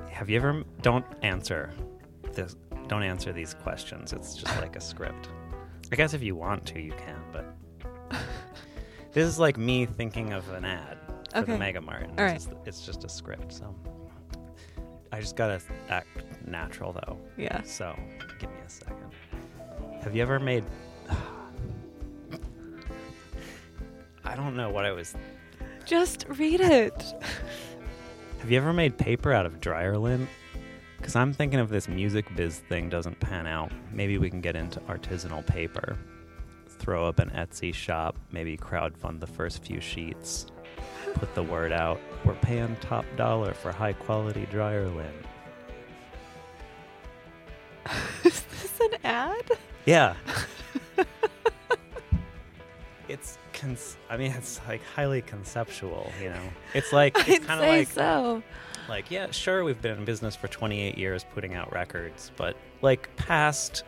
Have 0.09 0.29
you 0.29 0.37
ever? 0.37 0.63
Don't 0.81 1.05
answer 1.21 1.71
this. 2.33 2.55
Don't 2.87 3.03
answer 3.03 3.31
these 3.31 3.53
questions. 3.53 4.13
It's 4.13 4.35
just 4.35 4.55
like 4.59 4.75
a 4.75 4.81
script. 4.81 5.29
I 5.91 5.95
guess 5.95 6.13
if 6.13 6.23
you 6.23 6.35
want 6.35 6.65
to, 6.67 6.81
you 6.81 6.93
can. 6.93 7.19
But 7.31 7.45
this 9.13 9.27
is 9.27 9.37
like 9.39 9.57
me 9.57 9.85
thinking 9.85 10.33
of 10.33 10.49
an 10.53 10.65
ad 10.65 10.97
for 11.31 11.39
Okay. 11.39 11.51
the 11.53 11.57
Mega 11.59 11.81
Mart. 11.81 12.09
All 12.17 12.25
it's, 12.25 12.45
just, 12.45 12.57
it's 12.65 12.85
just 12.85 13.03
a 13.03 13.09
script. 13.09 13.53
So 13.53 13.75
I 15.11 15.19
just 15.19 15.35
gotta 15.35 15.61
act 15.89 16.07
natural 16.47 16.93
though. 16.93 17.17
Yeah. 17.37 17.61
So 17.63 17.93
give 18.39 18.49
me 18.49 18.57
a 18.65 18.69
second. 18.69 19.11
Have 20.01 20.15
you 20.15 20.21
ever 20.21 20.39
made? 20.39 20.63
I 24.23 24.35
don't 24.35 24.55
know 24.55 24.69
what 24.69 24.85
I 24.85 24.91
was. 24.91 25.15
Just 25.85 26.25
read 26.29 26.61
it. 26.61 27.13
Have 28.39 28.49
you 28.49 28.57
ever 28.57 28.73
made 28.73 28.97
paper 28.97 29.31
out 29.33 29.45
of 29.45 29.61
dryer 29.61 29.97
lint? 29.97 30.27
Because 30.97 31.15
I'm 31.15 31.33
thinking 31.33 31.59
if 31.59 31.69
this 31.69 31.87
music 31.87 32.25
biz 32.35 32.59
thing 32.59 32.89
doesn't 32.89 33.19
pan 33.19 33.47
out, 33.47 33.71
maybe 33.91 34.17
we 34.17 34.29
can 34.29 34.41
get 34.41 34.55
into 34.55 34.79
artisanal 34.81 35.45
paper. 35.45 35.97
Throw 36.67 37.07
up 37.07 37.19
an 37.19 37.29
Etsy 37.31 37.73
shop, 37.73 38.17
maybe 38.31 38.57
crowdfund 38.57 39.19
the 39.19 39.27
first 39.27 39.63
few 39.63 39.81
sheets. 39.81 40.47
Put 41.13 41.33
the 41.35 41.43
word 41.43 41.71
out. 41.71 41.99
We're 42.25 42.35
paying 42.35 42.75
top 42.81 43.05
dollar 43.15 43.53
for 43.53 43.71
high 43.71 43.93
quality 43.93 44.47
dryer 44.51 44.87
lint. 44.89 45.15
Is 48.23 48.41
this 48.41 48.79
an 48.79 48.97
ad? 49.03 49.51
Yeah. 49.85 50.15
it's 53.07 53.37
cons- 53.53 53.97
I 54.09 54.17
mean 54.17 54.31
it's 54.31 54.59
like 54.67 54.81
highly 54.95 55.21
conceptual, 55.21 56.11
you 56.21 56.29
know. 56.29 56.49
It's 56.73 56.93
like 56.93 57.15
it's 57.27 57.45
kind 57.45 57.59
of 57.61 57.67
like 57.67 57.89
so. 57.89 58.41
like 58.87 59.09
yeah, 59.11 59.29
sure 59.31 59.63
we've 59.63 59.81
been 59.81 59.97
in 59.99 60.05
business 60.05 60.35
for 60.35 60.47
28 60.47 60.97
years 60.97 61.25
putting 61.33 61.55
out 61.55 61.71
records, 61.71 62.31
but 62.37 62.55
like 62.81 63.13
past 63.15 63.83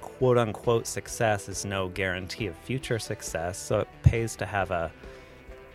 quote 0.00 0.38
unquote 0.38 0.86
success 0.86 1.48
is 1.48 1.64
no 1.64 1.88
guarantee 1.88 2.46
of 2.46 2.56
future 2.56 2.98
success, 2.98 3.58
so 3.58 3.80
it 3.80 3.88
pays 4.02 4.36
to 4.36 4.46
have 4.46 4.70
a 4.70 4.90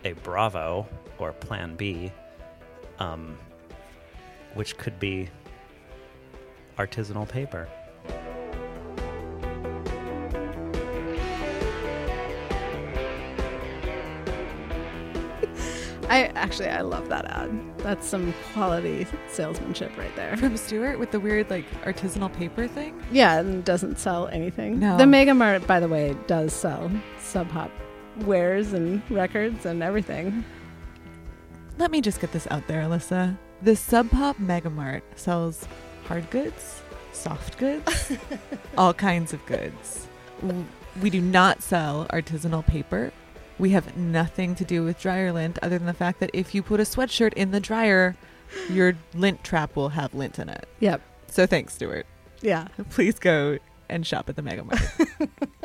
a 0.04 0.12
Bravo 0.12 0.86
or 1.18 1.32
plan 1.32 1.76
B 1.76 2.12
um 2.98 3.36
which 4.54 4.76
could 4.76 4.98
be 4.98 5.28
artisanal 6.78 7.28
paper. 7.28 7.68
I 16.08 16.24
actually 16.34 16.68
I 16.68 16.80
love 16.80 17.08
that 17.08 17.26
ad. 17.26 17.78
That's 17.78 18.06
some 18.06 18.34
quality 18.52 19.06
salesmanship 19.28 19.96
right 19.96 20.14
there. 20.16 20.36
From 20.36 20.56
Stuart 20.56 20.98
with 20.98 21.10
the 21.10 21.20
weird 21.20 21.50
like 21.50 21.64
artisanal 21.82 22.32
paper 22.32 22.66
thing. 22.66 23.00
Yeah, 23.12 23.38
and 23.38 23.64
doesn't 23.64 23.98
sell 23.98 24.28
anything. 24.28 24.80
No. 24.80 24.96
The 24.96 25.06
Mega 25.06 25.34
Mart, 25.34 25.66
by 25.66 25.80
the 25.80 25.88
way, 25.88 26.16
does 26.26 26.52
sell 26.52 26.90
Sub 27.20 27.48
Pop 27.50 27.70
wares 28.26 28.72
and 28.72 29.02
records 29.10 29.66
and 29.66 29.82
everything. 29.82 30.44
Let 31.78 31.90
me 31.90 32.00
just 32.00 32.20
get 32.20 32.32
this 32.32 32.46
out 32.50 32.66
there, 32.66 32.82
Alyssa. 32.82 33.36
The 33.62 33.76
Sub 33.76 34.10
Pop 34.10 34.36
Megamart 34.38 35.02
sells 35.16 35.66
hard 36.06 36.28
goods, 36.30 36.82
soft 37.12 37.58
goods, 37.58 38.12
all 38.78 38.94
kinds 38.94 39.32
of 39.32 39.44
goods. 39.46 40.06
We 41.00 41.10
do 41.10 41.20
not 41.20 41.62
sell 41.62 42.06
artisanal 42.10 42.66
paper. 42.66 43.12
We 43.58 43.70
have 43.70 43.96
nothing 43.96 44.54
to 44.56 44.64
do 44.64 44.84
with 44.84 45.00
dryer 45.00 45.32
lint 45.32 45.58
other 45.62 45.78
than 45.78 45.86
the 45.86 45.94
fact 45.94 46.20
that 46.20 46.30
if 46.32 46.54
you 46.54 46.62
put 46.62 46.80
a 46.80 46.84
sweatshirt 46.84 47.32
in 47.34 47.50
the 47.50 47.60
dryer, 47.60 48.16
your 48.70 48.94
lint 49.14 49.42
trap 49.44 49.74
will 49.76 49.90
have 49.90 50.14
lint 50.14 50.38
in 50.38 50.48
it. 50.48 50.68
Yep. 50.80 51.02
So 51.28 51.46
thanks, 51.46 51.74
Stuart. 51.74 52.06
Yeah. 52.40 52.68
Please 52.90 53.18
go 53.18 53.58
and 53.88 54.06
shop 54.06 54.28
at 54.28 54.36
the 54.36 54.42
Megamart. 54.42 55.28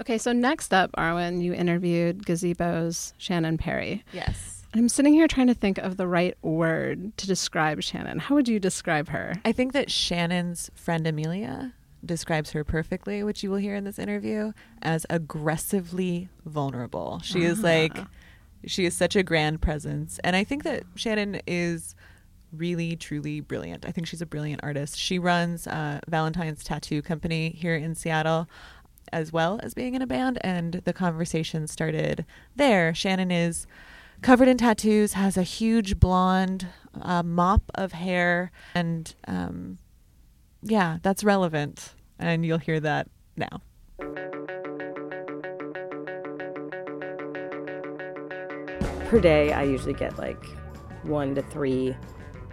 Okay, 0.00 0.18
so 0.18 0.32
next 0.32 0.72
up, 0.72 0.92
Arwen, 0.92 1.42
you 1.42 1.52
interviewed 1.52 2.24
Gazebo's 2.24 3.14
Shannon 3.18 3.58
Perry. 3.58 4.04
Yes. 4.12 4.64
I'm 4.74 4.88
sitting 4.88 5.14
here 5.14 5.26
trying 5.26 5.46
to 5.48 5.54
think 5.54 5.78
of 5.78 5.96
the 5.96 6.06
right 6.06 6.36
word 6.42 7.16
to 7.16 7.26
describe 7.26 7.82
Shannon. 7.82 8.18
How 8.18 8.34
would 8.34 8.48
you 8.48 8.60
describe 8.60 9.08
her? 9.08 9.34
I 9.44 9.52
think 9.52 9.72
that 9.72 9.90
Shannon's 9.90 10.70
friend 10.74 11.06
Amelia 11.06 11.72
describes 12.04 12.50
her 12.52 12.62
perfectly, 12.64 13.24
which 13.24 13.42
you 13.42 13.50
will 13.50 13.56
hear 13.56 13.74
in 13.74 13.84
this 13.84 13.98
interview, 13.98 14.52
as 14.82 15.04
aggressively 15.10 16.28
vulnerable. 16.44 17.20
She 17.24 17.42
is 17.42 17.62
like, 17.62 17.92
Ah. 17.96 18.06
she 18.66 18.84
is 18.84 18.94
such 18.94 19.16
a 19.16 19.22
grand 19.22 19.60
presence. 19.62 20.20
And 20.22 20.36
I 20.36 20.44
think 20.44 20.62
that 20.64 20.84
Shannon 20.94 21.40
is 21.46 21.96
really, 22.52 22.94
truly 22.94 23.40
brilliant. 23.40 23.84
I 23.86 23.90
think 23.90 24.06
she's 24.06 24.22
a 24.22 24.26
brilliant 24.26 24.60
artist. 24.62 24.96
She 24.98 25.18
runs 25.18 25.66
uh, 25.66 26.00
Valentine's 26.08 26.62
Tattoo 26.62 27.02
Company 27.02 27.50
here 27.50 27.74
in 27.74 27.94
Seattle. 27.94 28.48
As 29.12 29.32
well 29.32 29.60
as 29.62 29.74
being 29.74 29.94
in 29.94 30.02
a 30.02 30.06
band, 30.06 30.38
and 30.42 30.74
the 30.84 30.92
conversation 30.92 31.66
started 31.66 32.24
there. 32.56 32.94
Shannon 32.94 33.30
is 33.30 33.66
covered 34.22 34.48
in 34.48 34.58
tattoos, 34.58 35.12
has 35.14 35.36
a 35.36 35.42
huge 35.42 35.98
blonde 35.98 36.66
uh, 37.00 37.22
mop 37.22 37.62
of 37.74 37.92
hair, 37.92 38.50
and 38.74 39.14
um, 39.26 39.78
yeah, 40.62 40.98
that's 41.02 41.24
relevant. 41.24 41.94
And 42.18 42.44
you'll 42.44 42.58
hear 42.58 42.80
that 42.80 43.08
now. 43.36 43.62
per 49.08 49.18
day, 49.18 49.52
I 49.54 49.62
usually 49.62 49.94
get 49.94 50.18
like 50.18 50.44
one 51.02 51.34
to 51.34 51.42
three 51.42 51.96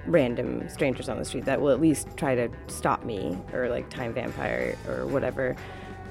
random 0.06 0.70
strangers 0.70 1.10
on 1.10 1.18
the 1.18 1.26
street 1.26 1.44
that 1.46 1.60
will 1.60 1.72
at 1.72 1.82
least 1.82 2.08
try 2.16 2.34
to 2.34 2.50
stop 2.68 3.04
me 3.04 3.38
or 3.52 3.68
like 3.70 3.90
time 3.90 4.14
vampire 4.14 4.78
or 4.88 5.06
whatever. 5.06 5.56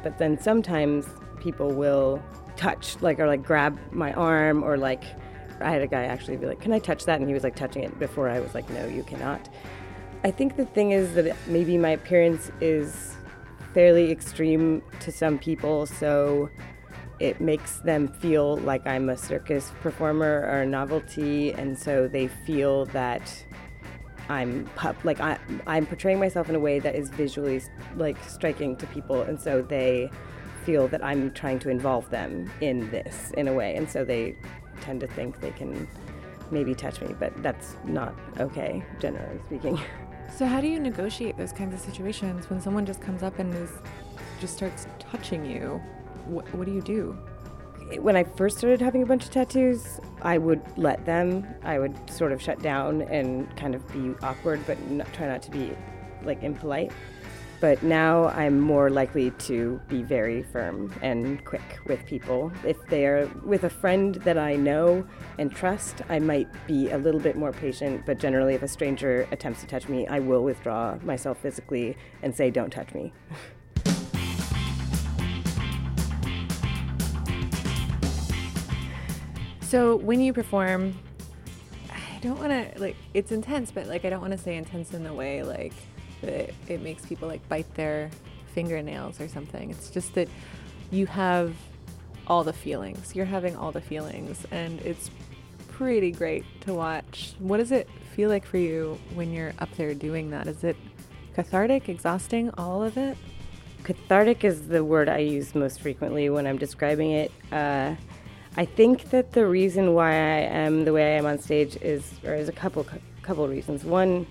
But 0.05 0.19
then 0.19 0.39
sometimes 0.39 1.07
people 1.41 1.73
will 1.73 2.23
touch, 2.57 2.97
like, 3.01 3.19
or 3.19 3.27
like 3.27 3.43
grab 3.43 3.77
my 3.91 4.13
arm 4.13 4.63
or 4.63 4.77
like. 4.77 5.03
I 5.61 5.71
had 5.71 5.83
a 5.83 5.87
guy 5.87 6.05
actually 6.05 6.37
be 6.37 6.47
like, 6.47 6.61
Can 6.61 6.73
I 6.73 6.79
touch 6.79 7.05
that? 7.07 7.21
And 7.21 7.29
he 7.29 7.35
was 7.35 7.45
like 7.45 7.57
touching 7.57 7.85
it 7.85 7.99
before 7.99 8.29
I 8.29 8.39
was 8.41 8.55
like, 8.55 8.69
No, 8.71 8.87
you 8.87 9.03
cannot. 9.03 9.49
I 10.25 10.31
think 10.31 10.57
the 10.57 10.65
thing 10.65 10.93
is 10.93 11.15
that 11.15 11.37
maybe 11.47 11.77
my 11.79 11.91
appearance 11.91 12.51
is 12.61 13.15
fairly 13.73 14.11
extreme 14.11 14.83
to 15.01 15.13
some 15.13 15.39
people, 15.39 15.87
so 15.87 16.49
it 17.21 17.41
makes 17.41 17.79
them 17.79 18.09
feel 18.09 18.57
like 18.59 18.87
I'm 18.87 19.09
a 19.09 19.17
circus 19.17 19.73
performer 19.81 20.49
or 20.51 20.63
a 20.63 20.67
novelty, 20.67 21.53
and 21.53 21.79
so 21.79 22.09
they 22.09 22.29
feel 22.29 22.87
that 22.87 23.45
I'm 24.29 24.65
pup 24.77 24.97
like 25.05 25.21
I, 25.21 25.39
I'm 25.67 25.87
portraying 25.87 26.19
myself 26.19 26.49
in 26.49 26.55
a 26.55 26.61
way 26.61 26.79
that 26.79 26.95
is 26.95 27.11
visually 27.11 27.63
like 27.97 28.17
striking 28.29 28.77
to 28.77 28.87
people, 28.89 29.23
and 29.23 29.41
so 29.41 29.63
they 29.63 30.11
feel 30.65 30.89
that 30.89 31.05
I'm 31.05 31.31
trying 31.33 31.59
to 31.61 31.69
involve 31.69 32.09
them 32.11 32.51
in 32.61 32.91
this 32.91 33.33
in 33.33 33.49
a 33.49 33.53
way, 33.53 33.77
and 33.77 33.89
so 33.89 34.05
they 34.05 34.37
tend 34.81 35.01
to 35.01 35.07
think 35.07 35.41
they 35.41 35.51
can 35.51 35.89
maybe 36.51 36.75
touch 36.75 37.01
me, 37.01 37.15
but 37.19 37.33
that's 37.43 37.77
not 37.85 38.15
okay, 38.39 38.85
generally 38.99 39.41
speaking. 39.47 39.81
So 40.37 40.47
how 40.47 40.61
do 40.61 40.67
you 40.67 40.81
negotiate 40.81 41.37
those 41.37 41.53
kinds 41.53 41.75
of 41.75 41.81
situations 41.81 42.51
when 42.51 42.61
someone 42.61 42.85
just 42.85 43.01
comes 43.01 43.23
up 43.23 43.39
and 43.39 43.55
is 43.55 43.71
just 44.41 44.57
starts 44.57 44.89
touching 44.99 45.45
you? 45.45 45.81
What, 46.27 46.53
what 46.55 46.67
do 46.67 46.73
you 46.73 46.83
do? 46.83 47.17
When 47.99 48.17
I 48.17 48.25
first 48.25 48.59
started 48.59 48.81
having 48.81 49.03
a 49.03 49.07
bunch 49.07 49.25
of 49.25 49.31
tattoos, 49.31 50.01
I 50.23 50.39
would 50.39 50.63
let 50.77 51.05
them. 51.05 51.47
I 51.63 51.79
would 51.79 52.11
sort 52.11 52.33
of 52.33 52.41
shut 52.41 52.63
down 52.63 53.03
and 53.03 53.55
kind 53.57 53.75
of 53.75 53.87
be 53.93 54.15
awkward, 54.25 54.61
but 54.67 54.81
not, 54.91 55.13
try 55.13 55.27
not 55.27 55.43
to 55.43 55.51
be 55.51 55.73
like 56.23 56.43
impolite. 56.43 56.93
But 57.61 57.83
now 57.83 58.27
I'm 58.29 58.61
more 58.61 58.91
likely 58.91 59.31
to 59.31 59.81
be 59.89 60.03
very 60.03 60.43
firm 60.43 60.93
and 61.01 61.43
quick 61.45 61.79
with 61.87 62.05
people. 62.05 62.53
If 62.65 62.77
they 62.89 63.07
are 63.07 63.27
with 63.45 63.65
a 63.65 63.71
friend 63.71 64.17
that 64.17 64.37
I 64.37 64.57
know 64.57 65.07
and 65.39 65.55
trust, 65.55 66.03
I 66.09 66.19
might 66.19 66.49
be 66.67 66.91
a 66.91 66.99
little 66.99 67.21
bit 67.21 67.37
more 67.37 67.53
patient. 67.53 68.05
But 68.05 68.19
generally, 68.19 68.55
if 68.55 68.63
a 68.63 68.69
stranger 68.69 69.27
attempts 69.31 69.61
to 69.61 69.67
touch 69.67 69.89
me, 69.89 70.07
I 70.07 70.19
will 70.19 70.43
withdraw 70.43 70.97
myself 71.05 71.39
physically 71.39 71.97
and 72.23 72.35
say, 72.35 72.51
"Don't 72.51 72.71
touch 72.71 72.93
me." 72.93 73.13
So 79.75 79.97
when 79.97 80.21
you 80.21 80.33
perform, 80.33 80.95
I 81.91 82.21
don't 82.21 82.39
want 82.39 82.53
to 82.53 82.81
like 82.81 82.95
it's 83.13 83.33
intense, 83.33 83.73
but 83.73 83.89
like 83.89 84.05
I 84.05 84.09
don't 84.09 84.21
want 84.21 84.31
to 84.31 84.39
say 84.39 84.57
intense 84.57 84.95
in 84.95 85.03
the 85.03 85.13
way 85.13 85.43
like 85.43 85.73
that 86.21 86.51
it, 86.69 86.81
makes 86.81 87.05
people 87.05 87.27
like 87.27 87.49
bite 87.49 87.75
their 87.75 88.09
fingernails 88.55 89.21
or 89.21 89.27
something. 89.27 89.71
It's 89.71 89.91
just 89.91 90.15
that 90.15 90.29
you 90.93 91.07
have 91.07 91.57
all 92.29 92.45
the 92.45 92.53
feelings. 92.53 93.17
You're 93.17 93.27
having 93.27 93.57
all 93.57 93.73
the 93.73 93.81
feelings, 93.81 94.47
and 94.53 94.81
it's 94.83 95.11
pretty 95.67 96.13
great 96.13 96.45
to 96.61 96.73
watch. 96.73 97.35
What 97.41 97.57
does 97.57 97.73
it 97.73 97.89
feel 98.15 98.29
like 98.29 98.47
for 98.47 98.59
you 98.59 98.97
when 99.15 99.33
you're 99.33 99.55
up 99.59 99.75
there 99.77 99.93
doing 99.93 100.31
that? 100.31 100.47
Is 100.47 100.63
it 100.63 100.77
cathartic, 101.35 101.89
exhausting, 101.89 102.49
all 102.51 102.81
of 102.81 102.97
it? 102.97 103.19
Cathartic 103.83 104.45
is 104.45 104.69
the 104.69 104.85
word 104.85 105.09
I 105.09 105.19
use 105.19 105.53
most 105.53 105.81
frequently 105.81 106.31
when 106.31 106.47
I'm 106.47 106.59
describing 106.59 107.11
it. 107.11 107.33
Uh, 107.51 107.97
I 108.57 108.65
think 108.65 109.11
that 109.11 109.33
the 109.33 109.47
reason 109.47 109.95
why 109.95 110.11
I 110.11 110.41
am 110.43 110.85
the 110.85 110.93
way 110.93 111.15
I 111.15 111.19
am 111.19 111.27
on 111.27 111.41
stage 111.41 111.77
is, 111.83 112.09
or 112.25 112.35
is 112.35 112.49
a 112.49 112.53
couple 112.53 112.87
couple 113.23 113.49
reasons. 113.49 113.85
One 113.85 114.29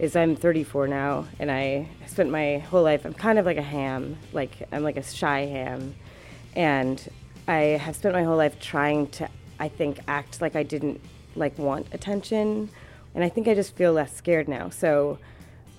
is 0.00 0.16
I'm 0.16 0.34
34 0.34 0.88
now, 0.88 1.26
and 1.38 1.52
I 1.52 1.88
spent 2.06 2.30
my 2.30 2.58
whole 2.58 2.82
life. 2.82 3.04
I'm 3.04 3.14
kind 3.14 3.38
of 3.38 3.46
like 3.46 3.58
a 3.58 3.62
ham, 3.62 4.16
like 4.32 4.66
I'm 4.72 4.82
like 4.82 4.96
a 4.96 5.04
shy 5.04 5.40
ham, 5.40 5.94
and 6.56 7.06
I 7.46 7.78
have 7.78 7.94
spent 7.94 8.14
my 8.14 8.24
whole 8.24 8.36
life 8.36 8.58
trying 8.58 9.06
to, 9.08 9.28
I 9.60 9.68
think, 9.68 10.00
act 10.08 10.40
like 10.40 10.56
I 10.56 10.64
didn't 10.64 11.00
like 11.36 11.56
want 11.56 11.86
attention, 11.92 12.70
and 13.14 13.22
I 13.22 13.28
think 13.28 13.46
I 13.46 13.54
just 13.54 13.76
feel 13.76 13.92
less 13.92 14.12
scared 14.16 14.48
now. 14.48 14.70
So 14.70 15.18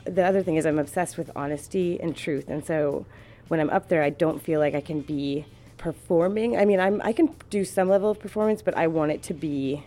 the 0.05 0.23
other 0.23 0.41
thing 0.43 0.55
is 0.55 0.65
I'm 0.65 0.79
obsessed 0.79 1.17
with 1.17 1.29
honesty 1.35 1.99
and 1.99 2.15
truth, 2.15 2.45
and 2.47 2.63
so 2.63 3.05
when 3.49 3.59
I'm 3.59 3.69
up 3.69 3.89
there, 3.89 4.01
I 4.01 4.11
don't 4.11 4.41
feel 4.41 4.61
like 4.61 4.75
I 4.75 4.81
can 4.81 5.01
be 5.01 5.45
performing. 5.81 6.55
I 6.55 6.63
mean, 6.63 6.79
I'm 6.79 7.01
I 7.03 7.11
can 7.11 7.35
do 7.49 7.65
some 7.65 7.89
level 7.89 8.11
of 8.11 8.19
performance, 8.19 8.61
but 8.61 8.77
I 8.77 8.87
want 8.87 9.11
it 9.11 9.23
to 9.23 9.33
be 9.33 9.83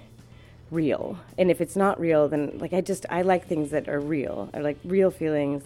real. 0.71 1.19
And 1.39 1.51
if 1.51 1.61
it's 1.61 1.77
not 1.77 2.01
real, 2.01 2.29
then 2.29 2.59
like 2.59 2.73
I 2.73 2.81
just 2.81 3.07
I 3.09 3.23
like 3.23 3.47
things 3.47 3.71
that 3.71 3.89
are 3.89 4.01
real. 4.01 4.51
I 4.53 4.59
like 4.59 4.77
real 4.85 5.11
feelings. 5.11 5.63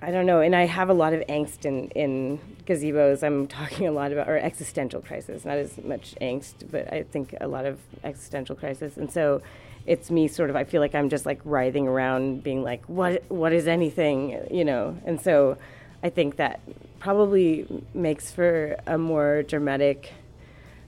I 0.00 0.10
don't 0.12 0.26
know, 0.26 0.40
and 0.40 0.54
I 0.54 0.64
have 0.66 0.88
a 0.88 0.94
lot 0.94 1.12
of 1.12 1.20
angst 1.26 1.66
in 1.66 1.90
in 1.90 2.40
gazebos. 2.66 3.22
I'm 3.22 3.46
talking 3.46 3.86
a 3.86 3.92
lot 3.92 4.12
about 4.12 4.28
or 4.28 4.38
existential 4.38 5.02
crisis, 5.02 5.44
not 5.44 5.58
as 5.58 5.76
much 5.84 6.14
angst, 6.20 6.70
but 6.70 6.90
I 6.92 7.02
think 7.02 7.34
a 7.40 7.48
lot 7.48 7.66
of 7.66 7.78
existential 8.02 8.56
crisis. 8.56 8.96
And 8.96 9.12
so 9.12 9.42
it's 9.86 10.10
me 10.10 10.26
sort 10.28 10.48
of 10.50 10.56
I 10.56 10.64
feel 10.64 10.80
like 10.80 10.94
I'm 10.94 11.10
just 11.10 11.26
like 11.26 11.40
writhing 11.44 11.86
around 11.86 12.42
being 12.42 12.62
like 12.62 12.82
what 12.86 13.22
what 13.30 13.52
is 13.52 13.68
anything, 13.68 14.46
you 14.50 14.64
know. 14.64 14.96
And 15.04 15.20
so 15.20 15.58
I 16.02 16.08
think 16.08 16.36
that 16.36 16.60
probably 16.98 17.66
makes 17.94 18.30
for 18.30 18.76
a 18.86 18.98
more 18.98 19.42
dramatic 19.42 20.12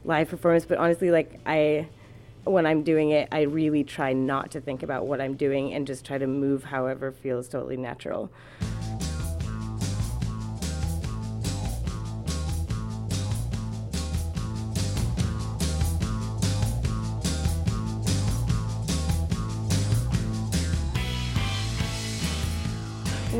live 0.04 0.28
performance. 0.28 0.64
But 0.64 0.78
honestly, 0.78 1.10
like 1.10 1.40
I, 1.46 1.88
when 2.44 2.66
I'm 2.66 2.82
doing 2.82 3.10
it, 3.10 3.28
I 3.32 3.42
really 3.42 3.84
try 3.84 4.12
not 4.12 4.50
to 4.52 4.60
think 4.60 4.82
about 4.82 5.06
what 5.06 5.20
I'm 5.20 5.34
doing 5.34 5.74
and 5.74 5.86
just 5.86 6.04
try 6.04 6.18
to 6.18 6.26
move 6.26 6.64
however 6.64 7.12
feels 7.12 7.48
totally 7.48 7.76
natural. 7.76 8.30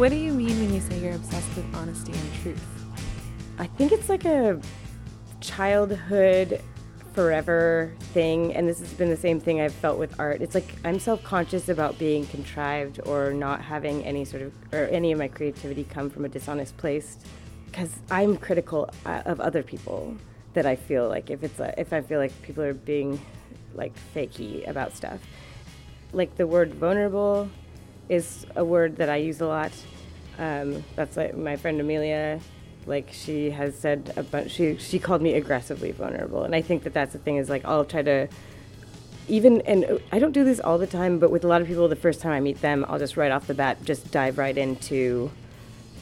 What 0.01 0.09
do 0.09 0.17
you 0.17 0.33
mean 0.33 0.59
when 0.59 0.73
you 0.73 0.81
say 0.81 0.99
you're 0.99 1.15
obsessed 1.15 1.55
with 1.55 1.75
honesty 1.75 2.13
and 2.13 2.35
truth? 2.43 2.65
I 3.59 3.67
think 3.67 3.93
it's 3.93 4.09
like 4.09 4.25
a 4.25 4.59
childhood 5.43 6.63
forever 7.13 7.93
thing 8.15 8.55
and 8.55 8.67
this 8.67 8.79
has 8.79 8.95
been 8.95 9.11
the 9.11 9.17
same 9.19 9.39
thing 9.39 9.61
I've 9.61 9.75
felt 9.75 9.99
with 9.99 10.19
art. 10.19 10.41
It's 10.41 10.55
like 10.55 10.75
I'm 10.87 10.99
self-conscious 10.99 11.69
about 11.69 11.99
being 11.99 12.25
contrived 12.29 13.01
or 13.05 13.35
not 13.35 13.61
having 13.61 14.03
any 14.07 14.25
sort 14.25 14.43
of 14.43 14.55
or 14.73 14.87
any 14.87 15.13
of 15.13 15.19
my 15.19 15.29
creativity 15.29 15.85
come 15.85 16.09
from 16.09 16.25
a 16.25 16.31
dishonest 16.31 16.79
place 16.79 17.19
cuz 17.71 17.95
I'm 18.11 18.39
critical 18.39 18.89
uh, 19.05 19.21
of 19.27 19.39
other 19.39 19.63
people 19.63 20.17
that 20.55 20.65
I 20.65 20.77
feel 20.77 21.11
like 21.11 21.29
if 21.29 21.45
it's 21.45 21.61
a, 21.61 21.79
if 21.79 21.93
I 21.93 22.01
feel 22.01 22.21
like 22.21 22.33
people 22.41 22.65
are 22.65 22.73
being 22.73 23.21
like 23.75 23.93
fakey 24.15 24.67
about 24.67 24.97
stuff. 24.97 25.21
Like 26.15 26.39
the 26.39 26.47
word 26.47 26.73
vulnerable 26.73 27.51
is 28.11 28.45
a 28.57 28.65
word 28.65 28.97
that 28.97 29.09
I 29.09 29.17
use 29.17 29.41
a 29.41 29.47
lot. 29.47 29.73
Um, 30.39 30.85
that's 30.97 31.17
like 31.17 31.37
my 31.37 31.57
friend 31.57 31.81
Amelia 31.81 32.41
like 32.87 33.09
she 33.13 33.51
has 33.51 33.79
said 33.79 34.13
a 34.17 34.23
bunch 34.23 34.53
she 34.53 34.77
she 34.79 34.99
called 34.99 35.21
me 35.21 35.35
aggressively 35.35 35.93
vulnerable 35.93 36.45
and 36.45 36.55
i 36.55 36.63
think 36.63 36.83
that 36.83 36.95
that's 36.95 37.13
the 37.13 37.19
thing 37.19 37.37
is 37.37 37.51
like 37.51 37.65
i'll 37.65 37.85
try 37.85 38.03
to 38.03 38.27
even 39.29 39.61
and 39.63 40.01
i 40.13 40.19
don't 40.19 40.33
do 40.33 40.45
this 40.45 40.59
all 40.61 40.79
the 40.79 40.87
time 40.87 41.19
but 41.19 41.31
with 41.31 41.45
a 41.45 41.47
lot 41.47 41.61
of 41.61 41.69
people 41.69 41.87
the 41.89 41.97
first 41.97 42.21
time 42.21 42.33
i 42.33 42.41
meet 42.41 42.61
them 42.63 42.85
i'll 42.89 42.99
just 42.99 43.17
right 43.17 43.31
off 43.31 43.47
the 43.47 43.55
bat 43.55 43.83
just 43.85 44.11
dive 44.11 44.39
right 44.39 44.57
into 44.57 45.31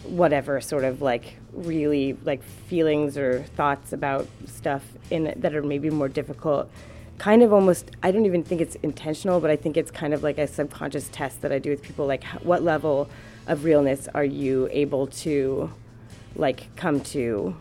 whatever 0.05 0.61
sort 0.61 0.85
of 0.85 1.03
like 1.03 1.35
really 1.53 2.17
like 2.25 2.43
feelings 2.43 3.19
or 3.19 3.43
thoughts 3.57 3.93
about 3.93 4.29
stuff 4.47 4.85
in 5.11 5.25
that 5.37 5.55
are 5.55 5.63
maybe 5.63 5.91
more 5.91 6.09
difficult 6.09 6.71
kind 7.19 7.43
of 7.43 7.53
almost 7.53 7.91
i 8.03 8.11
don't 8.11 8.27
even 8.27 8.43
think 8.43 8.61
it's 8.61 8.77
intentional 8.77 9.41
but 9.41 9.51
i 9.51 9.57
think 9.57 9.77
it's 9.77 9.91
kind 9.91 10.15
of 10.15 10.23
like 10.23 10.39
a 10.39 10.47
subconscious 10.47 11.09
test 11.11 11.43
that 11.43 11.53
i 11.53 11.59
do 11.59 11.71
with 11.71 11.83
people 11.83 12.07
like 12.07 12.25
what 12.43 12.63
level 12.63 13.09
of 13.47 13.65
realness 13.65 14.09
are 14.15 14.25
you 14.25 14.69
able 14.71 15.07
to 15.07 15.71
like 16.37 16.75
come 16.77 17.01
to? 17.01 17.57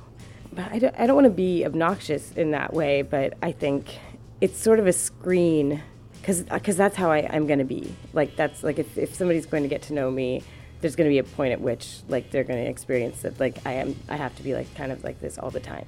But 0.53 0.71
i 0.71 0.79
don't, 0.79 0.95
I 0.99 1.07
don't 1.07 1.15
want 1.15 1.25
to 1.25 1.31
be 1.31 1.65
obnoxious 1.65 2.31
in 2.33 2.51
that 2.51 2.73
way 2.73 3.01
but 3.01 3.33
i 3.41 3.51
think 3.51 3.97
it's 4.39 4.59
sort 4.59 4.79
of 4.79 4.87
a 4.87 4.93
screen 4.93 5.81
because 6.21 6.43
uh, 6.49 6.59
that's 6.59 6.95
how 6.95 7.11
I, 7.11 7.27
i'm 7.31 7.47
going 7.47 7.59
to 7.59 7.65
be. 7.65 7.95
Like 8.13 8.35
that's 8.35 8.63
like 8.63 8.79
if, 8.79 8.97
if 8.97 9.15
somebody's 9.15 9.45
going 9.45 9.63
to 9.63 9.69
get 9.69 9.83
to 9.83 9.93
know 9.93 10.11
me 10.11 10.43
there's 10.81 10.95
going 10.95 11.09
to 11.09 11.13
be 11.13 11.17
a 11.17 11.23
point 11.23 11.53
at 11.53 11.61
which 11.61 11.99
like 12.07 12.29
they're 12.31 12.43
going 12.43 12.63
to 12.63 12.69
experience 12.69 13.21
that 13.23 13.39
like 13.39 13.57
i 13.65 13.73
am 13.73 13.95
i 14.09 14.15
have 14.15 14.35
to 14.35 14.43
be 14.43 14.53
like 14.53 14.73
kind 14.75 14.91
of 14.91 15.03
like 15.03 15.19
this 15.19 15.37
all 15.37 15.49
the 15.49 15.59
time. 15.59 15.85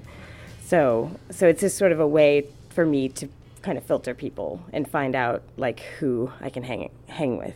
So 0.63 1.11
so 1.29 1.47
it's 1.47 1.61
just 1.61 1.77
sort 1.77 1.91
of 1.91 1.99
a 1.99 2.07
way 2.07 2.47
for 2.69 2.85
me 2.85 3.09
to 3.09 3.27
kind 3.61 3.77
of 3.77 3.83
filter 3.83 4.13
people 4.13 4.61
and 4.73 4.89
find 4.89 5.15
out 5.15 5.43
like 5.57 5.79
who 5.99 6.31
I 6.41 6.49
can 6.49 6.63
hang 6.63 6.89
hang 7.07 7.37
with. 7.37 7.55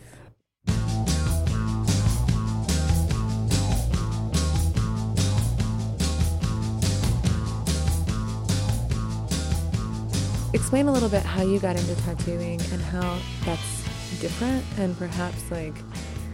Explain 10.52 10.86
a 10.86 10.92
little 10.92 11.08
bit 11.08 11.22
how 11.22 11.42
you 11.42 11.58
got 11.58 11.76
into 11.76 11.94
tattooing 12.02 12.60
and 12.72 12.80
how 12.80 13.18
that's 13.44 13.84
different 14.20 14.64
and 14.78 14.96
perhaps 14.96 15.50
like 15.50 15.74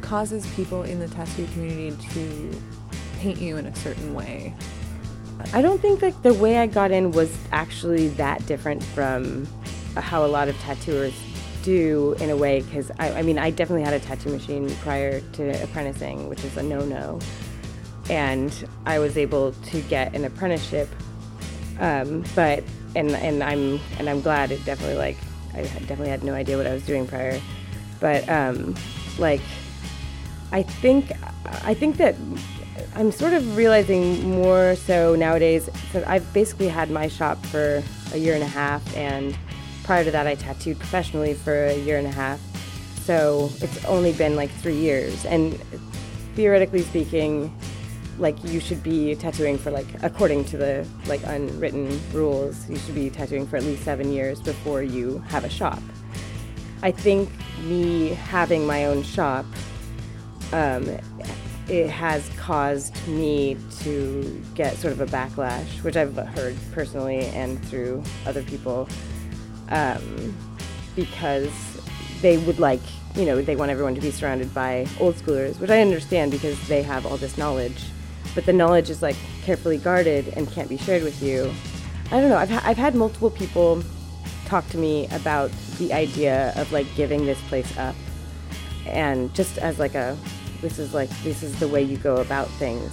causes 0.03 0.47
people 0.55 0.83
in 0.83 0.99
the 0.99 1.09
tattoo 1.09 1.47
community 1.53 1.97
to 2.11 2.63
paint 3.19 3.41
you 3.41 3.57
in 3.57 3.67
a 3.67 3.75
certain 3.77 4.15
way. 4.15 4.55
I 5.53 5.63
don't 5.63 5.81
think 5.81 6.01
that 6.01 6.23
the 6.23 6.35
way 6.35 6.59
I 6.59 6.67
got 6.67 6.91
in 6.91 7.13
was 7.13 7.37
actually 7.53 8.09
that 8.11 8.45
different 8.47 8.83
from 8.83 9.47
how 9.97 10.25
a 10.25 10.29
lot 10.29 10.49
of 10.49 10.59
tattooers 10.61 11.15
do 11.63 12.17
in 12.21 12.31
a 12.31 12.37
way 12.37 12.63
because 12.63 12.91
I, 12.99 13.13
I, 13.19 13.23
mean 13.23 13.39
I 13.39 13.51
definitely 13.51 13.83
had 13.83 13.95
a 13.95 14.01
tattoo 14.01 14.31
machine 14.31 14.71
prior 14.77 15.21
to 15.21 15.63
apprenticing, 15.63 16.29
which 16.29 16.45
is 16.45 16.57
a 16.57 16.63
no-no, 16.63 17.19
and 18.09 18.67
I 18.87 18.99
was 18.99 19.17
able 19.17 19.53
to 19.53 19.81
get 19.83 20.15
an 20.15 20.25
apprenticeship. 20.25 20.89
Um, 21.79 22.25
but 22.35 22.63
and 22.95 23.11
and 23.13 23.43
I'm 23.43 23.81
and 23.99 24.09
I'm 24.09 24.21
glad 24.21 24.51
it 24.51 24.65
definitely 24.65 24.97
like 24.97 25.17
I 25.55 25.63
definitely 25.63 26.09
had 26.09 26.25
no 26.25 26.35
idea 26.35 26.57
what 26.57 26.67
I 26.67 26.73
was 26.73 26.85
doing 26.85 27.07
prior, 27.07 27.41
but 28.01 28.29
um, 28.29 28.75
like 29.19 29.41
I 30.53 30.63
think 30.63 31.13
I 31.45 31.75
think 31.75 31.97
that 31.99 32.17
I'm 32.95 33.13
sort 33.13 33.33
of 33.33 33.57
realizing 33.57 34.31
more 34.31 34.77
so 34.77 35.15
nowadays. 35.15 35.69
So 35.93 36.05
I've 36.07 36.33
basically 36.33 36.69
had 36.69 36.91
my 36.91 37.09
shop 37.09 37.45
for 37.47 37.83
a 38.13 38.17
year 38.17 38.35
and 38.35 38.43
a 38.43 38.49
half 38.49 38.97
and 38.97 39.37
prior 39.91 40.05
to 40.05 40.11
that, 40.13 40.27
I 40.27 40.37
tattooed 40.37 40.79
professionally 40.79 41.35
for 41.35 41.67
a 41.67 41.77
year 41.77 41.99
and 41.99 42.07
a 42.07 42.13
half. 42.13 42.41
So 43.05 43.51
it's 43.61 43.85
only 43.87 44.13
been 44.13 44.37
like 44.37 44.51
three 44.51 44.77
years. 44.77 45.25
And 45.25 45.59
theoretically 46.37 46.83
speaking, 46.83 47.53
like 48.19 48.37
you 48.45 48.61
should 48.61 48.83
be 48.83 49.17
tattooing 49.17 49.59
for 49.59 49.73
like 49.73 49.89
according 50.03 50.45
to 50.45 50.57
the 50.57 50.87
like 51.07 51.21
unwritten 51.25 52.01
rules, 52.13 52.69
you 52.71 52.77
should 52.77 52.95
be 52.95 53.11
tattooing 53.11 53.49
for 53.49 53.57
at 53.57 53.65
least 53.65 53.83
seven 53.83 54.13
years 54.13 54.41
before 54.41 54.83
you 54.83 55.19
have 55.29 55.45
a 55.45 55.51
shop. 55.51 55.83
I 56.83 56.93
think 56.93 57.29
me 57.65 58.11
having 58.11 58.67
my 58.67 58.85
own 58.85 59.03
shop, 59.03 59.45
um, 60.53 60.87
it 61.71 61.89
has 61.89 62.29
caused 62.31 63.07
me 63.07 63.57
to 63.79 64.43
get 64.57 64.77
sort 64.77 64.93
of 64.93 65.01
a 65.01 65.07
backlash, 65.07 65.83
which 65.85 65.97
I've 65.97 66.17
heard 66.17 66.57
personally 66.73 67.27
and 67.27 67.65
through 67.67 68.03
other 68.27 68.43
people 68.43 68.89
um, 69.69 70.37
because 70.97 71.53
they 72.23 72.39
would 72.39 72.59
like, 72.59 72.81
you 73.15 73.25
know, 73.25 73.41
they 73.41 73.55
want 73.55 73.71
everyone 73.71 73.95
to 73.95 74.01
be 74.01 74.11
surrounded 74.11 74.53
by 74.53 74.85
old 74.99 75.15
schoolers, 75.15 75.61
which 75.61 75.71
I 75.71 75.81
understand 75.81 76.33
because 76.33 76.59
they 76.67 76.83
have 76.83 77.07
all 77.07 77.17
this 77.17 77.39
knowledge. 77.39 77.85
But 78.35 78.47
the 78.47 78.53
knowledge 78.53 78.91
is 78.91 79.01
like 79.01 79.17
carefully 79.43 79.79
guarded 79.79 80.27
and 80.37 80.51
can't 80.51 80.69
be 80.69 80.77
shared 80.77 81.05
with 81.05 81.23
you. 81.23 81.53
I 82.07 82.21
don't 82.21 82.31
know. 82.31 82.37
I've, 82.37 82.51
ha- 82.51 82.63
I've 82.65 82.79
had 82.79 82.97
multiple 82.97 83.31
people 83.31 83.85
talk 84.47 84.69
to 84.71 84.77
me 84.77 85.07
about 85.13 85.53
the 85.79 85.93
idea 85.93 86.53
of 86.57 86.73
like 86.73 86.93
giving 86.97 87.27
this 87.27 87.41
place 87.43 87.79
up 87.79 87.95
and 88.87 89.33
just 89.37 89.59
as 89.59 89.79
like 89.79 89.95
a 89.95 90.19
this 90.61 90.79
is 90.79 90.95
like 90.95 91.11
this 91.23 91.43
is 91.43 91.59
the 91.61 91.69
way 91.69 91.83
you 91.83 91.97
go 91.97 92.17
about 92.17 92.49
things 92.53 92.93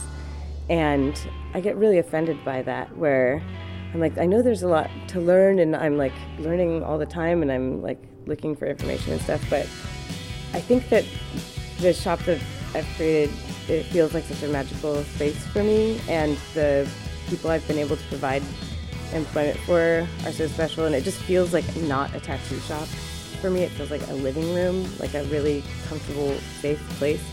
and 0.70 1.28
i 1.54 1.60
get 1.60 1.76
really 1.78 1.98
offended 1.98 2.44
by 2.44 2.62
that 2.62 2.96
where 2.98 3.42
I'm 3.94 4.02
like, 4.02 4.18
I 4.18 4.26
know 4.26 4.42
there's 4.42 4.64
a 4.64 4.68
lot 4.68 4.90
to 5.08 5.20
learn, 5.22 5.60
and 5.60 5.76
I'm 5.76 5.98
like 5.98 6.14
learning 6.40 6.84
all 6.84 6.98
the 6.98 7.06
time, 7.06 7.42
and 7.42 7.52
I'm 7.52 7.82
like 7.82 8.02
looking 8.26 8.56
for 8.56 8.68
information 8.68 9.14
and 9.14 9.22
stuff. 9.22 9.44
But 9.50 9.64
I 10.54 10.60
think 10.60 10.90
that 10.90 11.06
the 11.80 11.94
shop 11.94 12.20
that 12.26 12.42
I've 12.74 12.88
created, 12.96 13.34
it 13.70 13.84
feels 13.84 14.14
like 14.14 14.26
such 14.26 14.44
a 14.44 14.48
magical 14.50 15.04
space 15.04 15.44
for 15.48 15.64
me, 15.64 16.00
and 16.10 16.38
the 16.54 16.88
people 17.28 17.50
I've 17.50 17.68
been 17.68 17.80
able 17.80 17.96
to 17.96 18.04
provide 18.04 18.44
employment 19.14 19.58
for 19.60 20.08
are 20.26 20.32
so 20.32 20.48
special, 20.48 20.86
and 20.86 20.94
it 20.94 21.04
just 21.04 21.20
feels 21.22 21.54
like 21.54 21.66
not 21.78 22.14
a 22.14 22.20
tattoo 22.20 22.60
shop 22.60 22.88
for 23.42 23.50
me. 23.50 23.62
It 23.64 23.72
feels 23.72 23.90
like 23.90 24.06
a 24.10 24.14
living 24.14 24.54
room, 24.54 24.86
like 25.00 25.14
a 25.14 25.24
really 25.26 25.64
comfortable, 25.88 26.36
safe 26.60 26.80
place. 27.00 27.24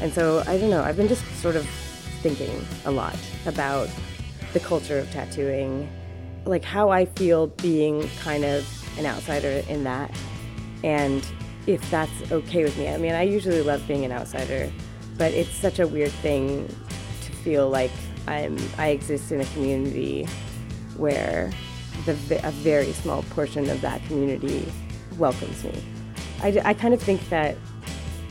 And 0.00 0.12
so 0.12 0.42
I 0.46 0.58
don't 0.58 0.70
know. 0.70 0.82
I've 0.82 0.96
been 0.96 1.08
just 1.08 1.24
sort 1.36 1.56
of 1.56 1.66
thinking 2.22 2.64
a 2.84 2.90
lot 2.90 3.16
about 3.46 3.88
the 4.52 4.60
culture 4.60 4.98
of 4.98 5.10
tattooing, 5.10 5.88
like 6.44 6.64
how 6.64 6.90
I 6.90 7.04
feel 7.04 7.48
being 7.48 8.08
kind 8.20 8.44
of 8.44 8.66
an 8.98 9.06
outsider 9.06 9.62
in 9.68 9.84
that, 9.84 10.10
and 10.82 11.26
if 11.66 11.88
that's 11.90 12.32
okay 12.32 12.64
with 12.64 12.76
me. 12.78 12.88
I 12.88 12.96
mean, 12.96 13.12
I 13.12 13.22
usually 13.22 13.62
love 13.62 13.86
being 13.86 14.04
an 14.04 14.12
outsider, 14.12 14.72
but 15.16 15.32
it's 15.32 15.54
such 15.54 15.78
a 15.78 15.86
weird 15.86 16.10
thing 16.10 16.66
to 17.22 17.32
feel 17.32 17.68
like 17.68 17.92
I'm 18.26 18.58
I 18.78 18.88
exist 18.88 19.32
in 19.32 19.40
a 19.40 19.46
community 19.46 20.26
where 20.96 21.50
the, 22.06 22.40
a 22.46 22.50
very 22.50 22.92
small 22.92 23.22
portion 23.24 23.68
of 23.70 23.80
that 23.82 24.02
community 24.06 24.70
welcomes 25.18 25.62
me. 25.64 25.82
I, 26.42 26.60
I 26.64 26.74
kind 26.74 26.94
of 26.94 27.02
think 27.02 27.28
that, 27.28 27.56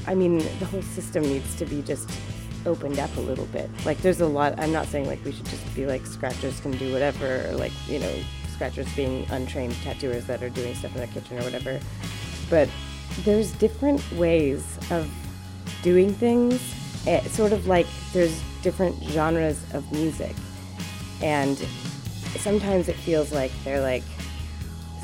I 0.09 0.15
mean, 0.15 0.39
the 0.57 0.65
whole 0.65 0.81
system 0.81 1.21
needs 1.21 1.55
to 1.57 1.67
be 1.67 1.83
just 1.83 2.09
opened 2.65 2.97
up 2.97 3.15
a 3.15 3.19
little 3.19 3.45
bit. 3.45 3.69
Like 3.85 3.99
there's 3.99 4.21
a 4.21 4.25
lot. 4.25 4.59
I'm 4.59 4.71
not 4.71 4.87
saying 4.87 5.05
like 5.05 5.23
we 5.23 5.31
should 5.31 5.45
just 5.45 5.75
be 5.75 5.85
like 5.85 6.03
scratchers 6.07 6.59
can 6.61 6.71
do 6.71 6.91
whatever, 6.91 7.47
or 7.47 7.53
like 7.53 7.71
you 7.87 7.99
know 7.99 8.15
scratchers 8.51 8.91
being 8.95 9.27
untrained 9.29 9.75
tattooers 9.83 10.25
that 10.25 10.41
are 10.41 10.49
doing 10.49 10.73
stuff 10.73 10.93
in 10.93 10.97
their 10.97 11.07
kitchen 11.07 11.37
or 11.37 11.43
whatever. 11.43 11.79
But 12.49 12.69
there's 13.23 13.51
different 13.51 14.01
ways 14.13 14.79
of 14.89 15.07
doing 15.83 16.11
things. 16.11 16.55
It, 17.05 17.23
eh, 17.23 17.27
sort 17.27 17.53
of 17.53 17.67
like 17.67 17.85
there's 18.11 18.41
different 18.63 18.99
genres 19.03 19.63
of 19.75 19.89
music, 19.91 20.35
and 21.21 21.55
sometimes 22.39 22.89
it 22.89 22.95
feels 22.95 23.31
like 23.31 23.51
they're 23.63 23.79
like 23.79 24.03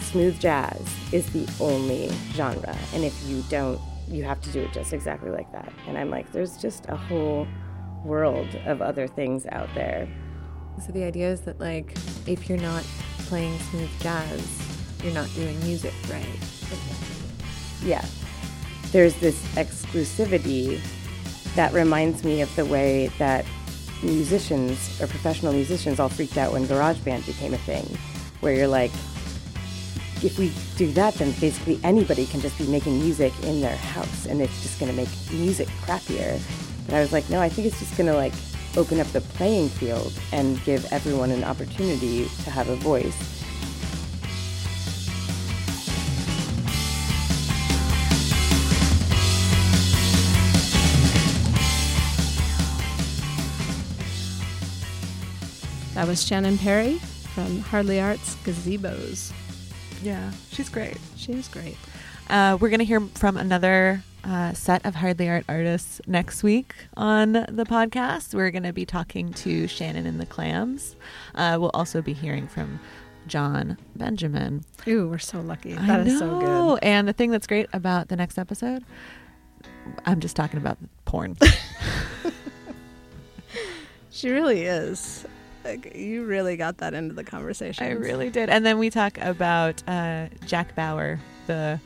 smooth 0.02 0.40
jazz 0.40 0.82
is 1.12 1.32
the 1.32 1.48
only 1.64 2.10
genre, 2.34 2.76
and 2.96 3.04
if 3.04 3.14
you 3.28 3.44
don't 3.50 3.80
you 4.08 4.24
have 4.24 4.42
to 4.42 4.52
do 4.52 4.62
it 4.62 4.74
just 4.74 4.94
exactly 4.94 5.32
like 5.32 5.52
that. 5.52 5.72
And 5.88 5.98
I'm 5.98 6.10
like, 6.10 6.32
there's 6.32 6.58
just 6.58 6.86
a 6.90 6.96
whole 6.96 7.48
world 8.04 8.48
of 8.66 8.82
other 8.82 9.08
things 9.08 9.46
out 9.48 9.70
there. 9.74 10.08
So 10.86 10.92
the 10.92 11.04
idea 11.04 11.32
is 11.32 11.42
that 11.42 11.60
like 11.60 11.98
if 12.28 12.50
you're 12.50 12.58
not 12.58 12.84
playing 13.28 13.58
smooth 13.60 13.90
jazz, 14.00 14.42
you're 15.04 15.14
not 15.14 15.30
doing 15.36 15.60
music 15.64 15.94
right. 16.10 16.26
Yeah. 17.84 18.06
There's 18.92 19.16
this 19.16 19.42
exclusivity 19.56 20.80
that 21.56 21.74
reminds 21.74 22.24
me 22.24 22.42
of 22.42 22.54
the 22.56 22.66
way 22.66 23.08
that 23.20 23.46
musicians 24.04 25.02
or 25.02 25.08
professional 25.08 25.54
musicians 25.54 26.00
all 26.00 26.10
freaked 26.10 26.38
out 26.38 26.52
when 26.52 26.66
GarageBand 26.66 27.26
became 27.26 27.54
a 27.54 27.58
thing, 27.58 27.86
where 28.42 28.54
you're 28.54 28.68
like, 28.68 28.92
if 30.26 30.40
we 30.40 30.52
do 30.76 30.92
that, 30.94 31.14
then 31.16 31.32
basically 31.40 31.80
anybody 31.84 32.26
can 32.26 32.42
just 32.42 32.58
be 32.58 32.66
making 32.66 33.00
music 33.00 33.32
in 33.44 33.62
their 33.62 33.76
house 33.76 34.26
and 34.26 34.42
it's 34.42 34.62
just 34.64 34.80
going 34.80 34.90
to 34.90 34.98
make 34.98 35.10
music 35.32 35.68
crappier. 35.84 36.42
But 36.86 36.96
I 36.96 37.00
was 37.02 37.14
like, 37.14 37.30
no, 37.30 37.40
I 37.40 37.48
think 37.48 37.68
it's 37.68 37.80
just 37.80 37.96
going 37.96 38.08
to 38.08 38.16
like 38.16 38.34
open 38.76 39.00
up 39.00 39.08
the 39.08 39.22
playing 39.22 39.70
field 39.70 40.14
and 40.32 40.62
give 40.64 40.92
everyone 40.92 41.32
an 41.32 41.44
opportunity 41.44 42.26
to 42.44 42.50
have 42.50 42.70
a 42.70 42.76
voice. 42.76 43.16
That 55.94 56.08
was 56.08 56.26
Shannon 56.26 56.58
Perry 56.58 56.98
from 57.34 57.60
Hardly 57.60 58.02
Art's 58.02 58.36
Gazebos. 58.44 59.32
Yeah, 60.06 60.32
she's 60.52 60.70
great. 60.70 60.98
She 61.16 61.34
is 61.34 61.48
great. 61.48 61.78
Uh, 62.30 62.60
we're 62.62 62.70
going 62.70 62.80
to 62.80 62.86
hear 62.86 63.02
from 63.16 63.38
another 63.38 64.04
uh, 64.24 64.54
set 64.54 64.86
of 64.86 64.94
Hardly 64.94 65.28
Art 65.28 65.46
artists 65.50 66.00
next 66.06 66.44
week 66.44 66.76
on 66.96 67.34
the 67.34 67.66
podcast. 67.68 68.36
We're 68.36 68.52
going 68.52 68.64
to 68.64 68.74
be 68.74 68.86
talking 68.86 69.34
to 69.34 69.68
Shannon 69.68 70.06
and 70.06 70.22
the 70.22 70.28
Clams. 70.28 70.96
Uh, 71.34 71.58
we'll 71.60 71.72
also 71.74 72.04
be 72.04 72.14
hearing 72.14 72.48
from 72.48 72.80
Jon 73.26 73.80
Benjamin. 73.96 74.64
Ooh, 74.88 75.08
we're 75.08 75.18
so 75.18 75.42
lucky. 75.42 75.76
I 75.76 75.88
That 75.88 76.06
is 76.08 76.20
so 76.20 76.40
good. 76.40 76.84
And 76.84 77.08
the 77.08 77.14
thing 77.14 77.32
that's 77.32 77.48
great 77.48 77.68
about 77.74 78.10
the 78.10 78.16
next 78.16 78.38
episode, 78.38 78.84
I'm 80.06 80.20
just 80.20 80.36
talking 80.36 80.58
about 80.58 80.78
porn. 81.06 81.36
She 84.16 84.30
really 84.30 84.62
is. 84.62 85.26
Like, 85.66 85.96
you 85.96 86.26
really 86.26 86.58
got 86.58 86.78
that 86.78 86.94
into 86.94 87.16
the 87.16 87.24
conversation. 87.24 87.86
I 87.86 87.92
really 87.92 88.30
did. 88.30 88.50
And 88.50 88.66
then 88.66 88.78
we 88.78 88.90
talk 88.92 89.18
about 89.18 89.82
uh, 89.88 90.28
Jack 90.46 90.76
Bauer, 90.76 91.20
the 91.48 91.80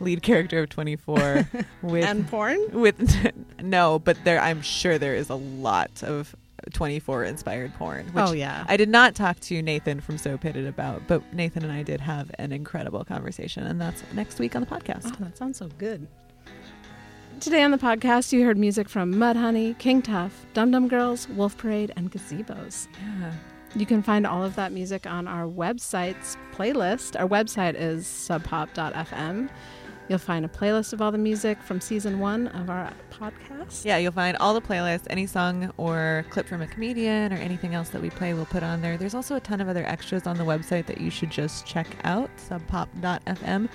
lead 0.00 0.22
character 0.22 0.58
of 0.58 0.68
24, 0.68 1.48
with 1.82 2.04
And 2.04 2.26
porn? 2.28 2.58
with 2.72 3.32
no, 3.62 3.98
but 4.00 4.16
there 4.24 4.40
I'm 4.40 4.62
sure 4.62 4.98
there 4.98 5.14
is 5.14 5.30
a 5.30 5.36
lot 5.36 6.02
of 6.02 6.34
24 6.72 7.24
inspired 7.24 7.72
porn. 7.74 8.06
Which 8.06 8.24
oh 8.26 8.32
yeah. 8.32 8.64
I 8.68 8.76
did 8.76 8.88
not 8.88 9.14
talk 9.14 9.38
to 9.40 9.62
Nathan 9.62 10.00
from 10.00 10.18
So 10.18 10.36
Pitted 10.36 10.66
about, 10.66 11.06
but 11.06 11.32
Nathan 11.32 11.62
and 11.62 11.72
I 11.72 11.82
did 11.82 12.00
have 12.00 12.30
an 12.38 12.52
incredible 12.52 13.04
conversation, 13.04 13.64
and 13.66 13.80
that's 13.80 14.02
next 14.12 14.38
week 14.38 14.56
on 14.56 14.62
the 14.62 14.66
podcast. 14.66 15.06
Oh, 15.06 15.24
that 15.24 15.38
sounds 15.38 15.58
so 15.58 15.68
good. 15.78 16.06
Today 17.40 17.62
on 17.62 17.70
the 17.70 17.78
podcast, 17.78 18.34
you 18.34 18.44
heard 18.44 18.58
music 18.58 18.86
from 18.86 19.14
Mudhoney, 19.14 19.78
King 19.78 20.02
Tuff, 20.02 20.44
Dum 20.52 20.70
Dum 20.72 20.88
Girls, 20.88 21.26
Wolf 21.30 21.56
Parade, 21.56 21.90
and 21.96 22.12
Gazebos. 22.12 22.86
Yeah. 23.00 23.32
You 23.74 23.86
can 23.86 24.02
find 24.02 24.26
all 24.26 24.44
of 24.44 24.56
that 24.56 24.72
music 24.72 25.06
on 25.06 25.26
our 25.26 25.46
website's 25.46 26.36
playlist. 26.54 27.18
Our 27.18 27.26
website 27.26 27.76
is 27.76 28.04
subpop.fm. 28.04 29.48
You'll 30.10 30.18
find 30.18 30.44
a 30.44 30.48
playlist 30.48 30.92
of 30.92 31.00
all 31.00 31.10
the 31.10 31.16
music 31.16 31.62
from 31.62 31.80
season 31.80 32.18
one 32.18 32.48
of 32.48 32.68
our 32.68 32.92
podcast. 33.10 33.86
Yeah, 33.86 33.96
you'll 33.96 34.12
find 34.12 34.36
all 34.36 34.52
the 34.52 34.60
playlists, 34.60 35.06
any 35.08 35.26
song 35.26 35.72
or 35.78 36.26
clip 36.28 36.46
from 36.46 36.60
a 36.60 36.66
comedian 36.66 37.32
or 37.32 37.36
anything 37.36 37.74
else 37.74 37.88
that 37.90 38.02
we 38.02 38.10
play, 38.10 38.34
we'll 38.34 38.44
put 38.44 38.62
on 38.62 38.82
there. 38.82 38.98
There's 38.98 39.14
also 39.14 39.36
a 39.36 39.40
ton 39.40 39.62
of 39.62 39.68
other 39.68 39.86
extras 39.86 40.26
on 40.26 40.36
the 40.36 40.44
website 40.44 40.84
that 40.86 41.00
you 41.00 41.10
should 41.10 41.30
just 41.30 41.64
check 41.64 41.86
out, 42.04 42.28
subpop.fm, 42.36 43.70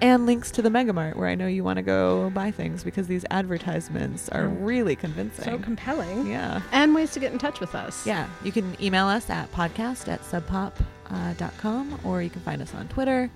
and 0.00 0.26
links 0.26 0.50
to 0.52 0.62
the 0.62 0.68
Megamart 0.70 1.16
where 1.16 1.28
I 1.28 1.34
know 1.34 1.46
you 1.46 1.62
want 1.64 1.76
to 1.76 1.82
go 1.82 2.30
buy 2.30 2.50
things 2.50 2.82
because 2.84 3.06
these 3.06 3.24
advertisements 3.30 4.28
are 4.30 4.44
Mm. 4.44 4.56
really 4.66 4.96
convincing. 4.96 5.44
So 5.44 5.58
compelling. 5.58 6.26
yeah. 6.26 6.60
And 6.72 6.94
ways 6.94 7.10
to 7.12 7.20
get 7.20 7.32
in 7.32 7.38
touch 7.38 7.60
with 7.60 7.74
us. 7.74 8.06
Yeah, 8.06 8.26
you 8.44 8.52
can 8.52 8.76
email 8.82 9.06
us 9.06 9.28
at 9.30 9.50
podcast 9.52 10.08
at 10.08 10.22
subpop.com 10.22 12.00
or 12.04 12.22
you 12.22 12.30
can 12.30 12.40
find 12.42 12.62
us 12.62 12.74
on 12.74 12.88
Twitter. 12.88 13.30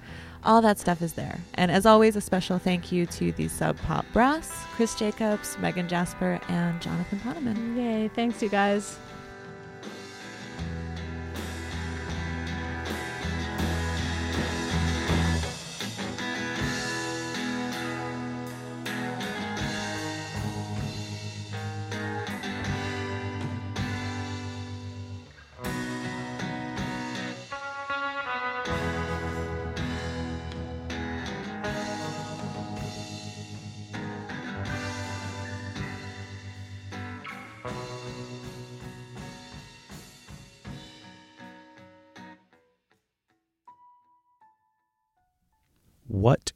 All 0.44 0.60
that 0.60 0.78
stuff 0.78 1.00
is 1.00 1.14
there. 1.14 1.38
And 1.54 1.70
as 1.70 1.86
always, 1.86 2.16
a 2.16 2.20
special 2.20 2.58
thank 2.58 2.92
you 2.92 3.06
to 3.06 3.32
the 3.32 3.48
Sub 3.48 3.78
Pop 3.78 4.04
Brass, 4.12 4.50
Chris 4.74 4.94
Jacobs, 4.94 5.56
Megan 5.58 5.88
Jasper, 5.88 6.38
and 6.48 6.80
Jonathan 6.82 7.18
Poneman. 7.20 7.76
Yay. 7.76 8.08
Thanks, 8.08 8.42
you 8.42 8.50
guys. 8.50 8.98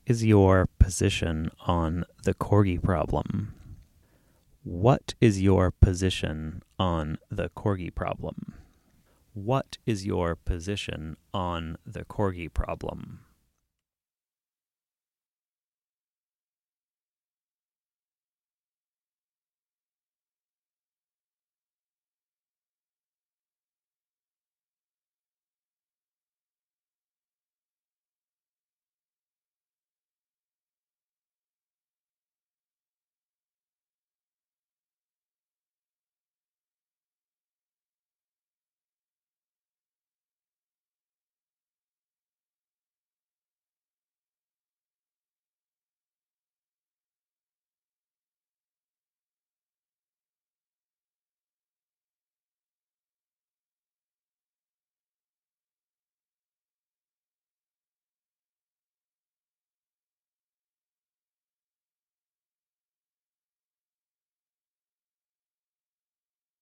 Is 0.09 0.25
your 0.25 0.67
position 0.79 1.51
on 1.67 2.03
the 2.25 2.33
corgi 2.33 2.83
problem? 2.83 3.55
What 4.65 5.13
is 5.21 5.43
your 5.43 5.71
position 5.71 6.63
on 6.79 7.19
the 7.31 7.51
corgi 7.51 7.95
problem? 7.95 8.55
What 9.35 9.77
is 9.85 10.07
your 10.07 10.35
position 10.35 11.19
on 11.35 11.77
the 11.85 12.07
corgi 12.07 12.53
problem? 12.53 13.21